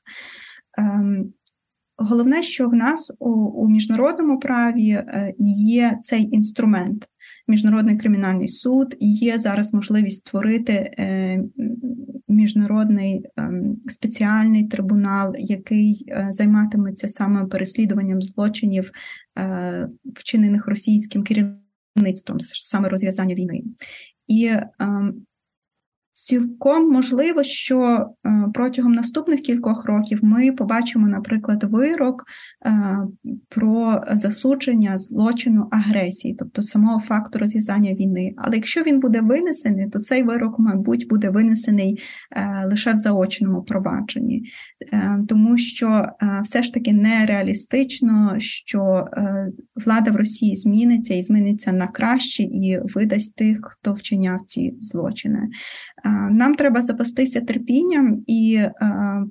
Головне, 2.04 2.44
що 2.44 2.70
в 2.70 2.74
нас 2.74 3.14
у, 3.20 3.30
у 3.30 3.70
міжнародному 3.70 4.40
праві 4.40 4.90
е, 4.90 5.34
є 5.40 6.00
цей 6.04 6.36
інструмент. 6.36 7.10
Міжнародний 7.48 7.98
кримінальний 7.98 8.48
суд 8.48 8.96
є 9.00 9.38
зараз 9.38 9.74
можливість 9.74 10.18
створити 10.18 10.74
е, 10.74 11.44
міжнародний 12.28 13.26
ем, 13.38 13.78
спеціальний 13.88 14.68
трибунал, 14.68 15.36
який 15.38 16.06
е, 16.08 16.28
займатиметься 16.32 17.08
саме 17.08 17.46
переслідуванням 17.46 18.22
злочинів, 18.22 18.92
вчинених 20.16 20.68
російським 20.68 21.24
керівництвом, 21.24 22.40
саме 22.40 22.90
розв'язання 22.90 23.36
війни. 23.36 23.64
І 24.28 24.52
ем, 24.80 25.26
Цілком 26.14 26.92
можливо, 26.92 27.44
що 27.44 28.08
е, 28.26 28.46
протягом 28.54 28.92
наступних 28.92 29.42
кількох 29.42 29.86
років 29.86 30.20
ми 30.22 30.52
побачимо, 30.52 31.08
наприклад, 31.08 31.64
вирок 31.64 32.26
е, 32.66 32.98
про 33.50 34.04
засудження 34.12 34.98
злочину 34.98 35.68
агресії, 35.72 36.36
тобто 36.40 36.64
самого 36.64 37.00
факту 37.00 37.40
розв'язання 37.40 37.94
війни. 37.94 38.34
Але 38.38 38.56
якщо 38.56 38.82
він 38.84 39.00
буде 39.00 39.22
винесений, 39.22 39.90
то 39.90 40.00
цей 40.00 40.24
вирок, 40.24 40.60
мабуть, 40.60 41.08
буде 41.08 41.30
винесений 41.30 42.00
е, 42.32 42.66
лише 42.66 42.94
в 42.94 42.98
заочному 42.98 43.64
провадженні, 43.64 44.44
тому 45.28 45.58
що 45.58 46.08
все 46.44 46.64
ж 46.64 46.74
таки 46.74 46.94
нереалістично, 46.94 48.36
що 48.38 49.08
влада 49.86 50.12
в 50.12 50.16
Росії 50.16 50.56
зміниться 50.56 51.14
і 51.14 51.22
зміниться 51.22 51.72
на 51.72 51.88
краще 51.88 52.44
і 52.44 52.80
видасть 52.96 53.36
тих, 53.36 53.60
хто 53.64 53.94
вчиняв 53.94 54.40
ці 54.48 54.74
злочини. 54.82 55.50
Нам 56.32 56.56
треба 56.56 56.82
запастися 56.82 57.42
терпінням 57.42 58.24
і 58.28 58.56
е, 58.56 58.72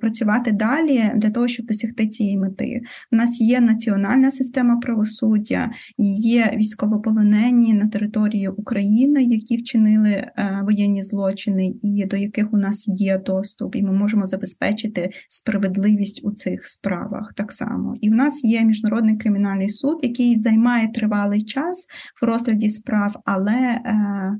працювати 0.01 0.51
далі 0.51 1.11
для 1.15 1.31
того, 1.31 1.47
щоб 1.47 1.65
досягти 1.65 2.07
цієї 2.07 2.37
мети. 2.37 2.81
У 3.11 3.15
нас 3.15 3.41
є 3.41 3.61
національна 3.61 4.31
система 4.31 4.77
правосуддя, 4.77 5.71
є 5.97 6.53
військовополонені 6.57 7.73
на 7.73 7.87
території 7.87 8.47
України, 8.47 9.23
які 9.23 9.57
вчинили 9.57 10.09
е, 10.09 10.31
воєнні 10.63 11.03
злочини, 11.03 11.73
і 11.81 12.05
до 12.05 12.17
яких 12.17 12.53
у 12.53 12.57
нас 12.57 12.87
є 12.87 13.17
доступ, 13.17 13.75
і 13.75 13.83
ми 13.83 13.91
можемо 13.91 14.25
забезпечити 14.25 15.09
справедливість 15.29 16.21
у 16.23 16.31
цих 16.31 16.67
справах 16.67 17.33
так 17.35 17.51
само. 17.51 17.95
І 18.01 18.09
в 18.09 18.13
нас 18.13 18.43
є 18.43 18.63
міжнародний 18.63 19.17
кримінальний 19.17 19.69
суд, 19.69 19.99
який 20.01 20.39
займає 20.39 20.91
тривалий 20.91 21.43
час 21.43 21.87
в 22.21 22.25
розгляді 22.25 22.69
справ, 22.69 23.15
але 23.25 23.53
е, 23.53 24.39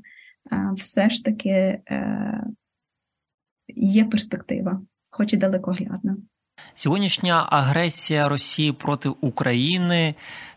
все 0.76 1.10
ж 1.10 1.24
таки 1.24 1.50
е, 1.50 2.44
є 3.68 4.04
перспектива, 4.04 4.82
хоч 5.10 5.32
і 5.32 5.36
далекоглядна. 5.36 6.16
Сьогоднішня 6.74 7.46
агресія 7.50 8.28
Росії 8.28 8.72
проти 8.72 9.08
України 9.08 10.14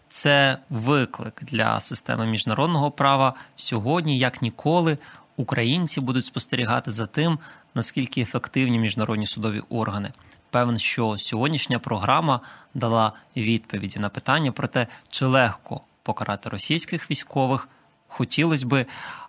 це 0.10 0.58
виклик 0.70 1.44
для 1.44 1.80
системи 1.80 2.26
міжнародного 2.26 2.92
права. 2.92 3.34
Сьогодні, 3.56 4.20
як 4.20 4.42
ніколи, 4.42 4.98
українці 5.38 6.02
будуть 6.02 6.26
спостерігати 6.26 6.92
за 6.92 7.06
тим, 7.06 7.40
наскільки 7.76 8.22
ефективні 8.22 8.80
міжнародні 8.80 9.26
судові 9.26 9.62
органи. 9.70 10.12
Певен, 10.50 10.80
що 10.80 11.18
сьогоднішня 11.18 11.80
програма 11.80 12.42
дала 12.74 13.14
відповіді 13.38 14.00
на 14.00 14.10
питання 14.10 14.52
про 14.52 14.68
те, 14.68 14.88
чи 15.10 15.26
легко 15.26 15.82
покарати 16.04 16.50
російських 16.50 17.12
військових. 17.12 17.70
Хотілося 18.08 18.66
би, 18.66 18.86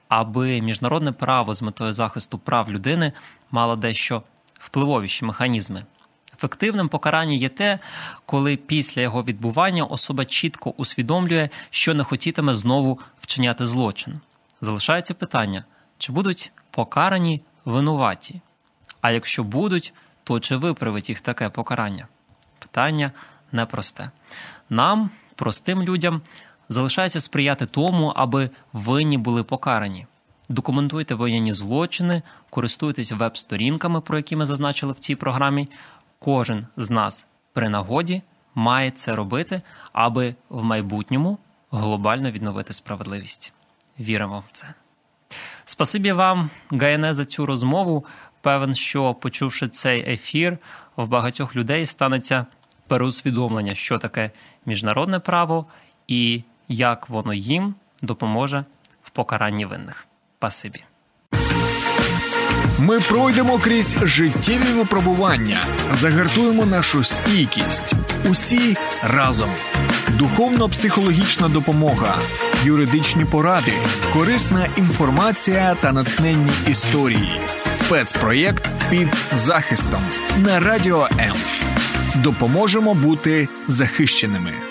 аби 0.08 0.60
міжнародне 0.60 1.12
право 1.12 1.54
з 1.54 1.62
метою 1.62 1.92
захисту 1.92 2.38
прав 2.38 2.72
людини 2.72 3.12
мало 3.50 3.76
дещо 3.76 4.22
впливовіші 4.58 5.24
механізми. 5.24 5.84
Ефективним 6.34 6.88
покарання 6.88 7.32
є 7.32 7.48
те, 7.48 7.78
коли 8.26 8.56
після 8.56 9.02
його 9.02 9.22
відбування 9.22 9.84
особа 9.84 10.24
чітко 10.24 10.70
усвідомлює, 10.76 11.48
що 11.70 11.94
не 11.94 12.04
хотітиме 12.04 12.54
знову 12.54 13.00
вчиняти 13.18 13.66
злочин. 13.66 14.20
Залишається 14.60 15.14
питання, 15.14 15.64
чи 15.98 16.12
будуть 16.12 16.52
покарані 16.70 17.42
винуваті? 17.64 18.40
А 19.00 19.10
якщо 19.10 19.44
будуть, 19.44 19.92
то 20.24 20.40
чи 20.40 20.56
виправить 20.56 21.08
їх 21.08 21.20
таке 21.20 21.48
покарання? 21.48 22.06
Питання 22.58 23.12
непросте. 23.52 24.10
Нам, 24.70 25.10
простим 25.34 25.82
людям, 25.82 26.22
залишається 26.68 27.20
сприяти 27.20 27.66
тому, 27.66 28.12
аби 28.16 28.50
винні 28.72 29.18
були 29.18 29.44
покарані. 29.44 30.06
Документуйте 30.48 31.14
воєнні 31.14 31.52
злочини, 31.52 32.22
користуйтесь 32.50 33.12
веб-сторінками, 33.12 34.00
про 34.00 34.16
які 34.16 34.36
ми 34.36 34.46
зазначили 34.46 34.92
в 34.92 34.98
цій 34.98 35.16
програмі. 35.16 35.68
Кожен 36.18 36.66
з 36.76 36.90
нас 36.90 37.26
при 37.52 37.68
нагоді 37.68 38.22
має 38.54 38.90
це 38.90 39.16
робити, 39.16 39.62
аби 39.92 40.34
в 40.48 40.62
майбутньому 40.62 41.38
глобально 41.70 42.30
відновити 42.30 42.72
справедливість. 42.72 43.52
Віримо 44.00 44.44
в 44.48 44.52
це. 44.52 44.74
Спасибі 45.64 46.12
вам, 46.12 46.50
Гайне, 46.70 47.14
за 47.14 47.24
цю 47.24 47.46
розмову. 47.46 48.04
Певен, 48.40 48.74
що 48.74 49.14
почувши 49.14 49.68
цей 49.68 50.12
ефір, 50.12 50.58
в 50.96 51.08
багатьох 51.08 51.56
людей 51.56 51.86
станеться 51.86 52.46
переусвідомлення, 52.86 53.74
що 53.74 53.98
таке 53.98 54.30
міжнародне 54.66 55.18
право 55.18 55.66
і 56.08 56.42
як 56.68 57.08
воно 57.08 57.34
їм 57.34 57.74
допоможе 58.02 58.64
в 59.02 59.10
покаранні 59.10 59.64
винних. 59.64 60.06
Пасибі. 60.38 60.84
Ми 62.80 63.00
пройдемо 63.00 63.58
крізь 63.58 63.98
життєві 64.02 64.72
випробування, 64.76 65.60
загартуємо 65.94 66.66
нашу 66.66 67.04
стійкість. 67.04 67.94
Усі 68.30 68.76
разом. 69.02 69.50
Духовно-психологічна 70.18 71.48
допомога, 71.48 72.18
юридичні 72.64 73.24
поради, 73.24 73.72
корисна 74.12 74.66
інформація 74.76 75.76
та 75.80 75.92
натхненні 75.92 76.50
історії. 76.68 77.40
Спецпроєкт 77.70 78.64
під 78.90 79.08
захистом 79.34 80.00
на 80.36 80.60
радіо 80.60 81.08
М. 81.18 81.36
Допоможемо 82.16 82.94
бути 82.94 83.48
захищеними. 83.68 84.67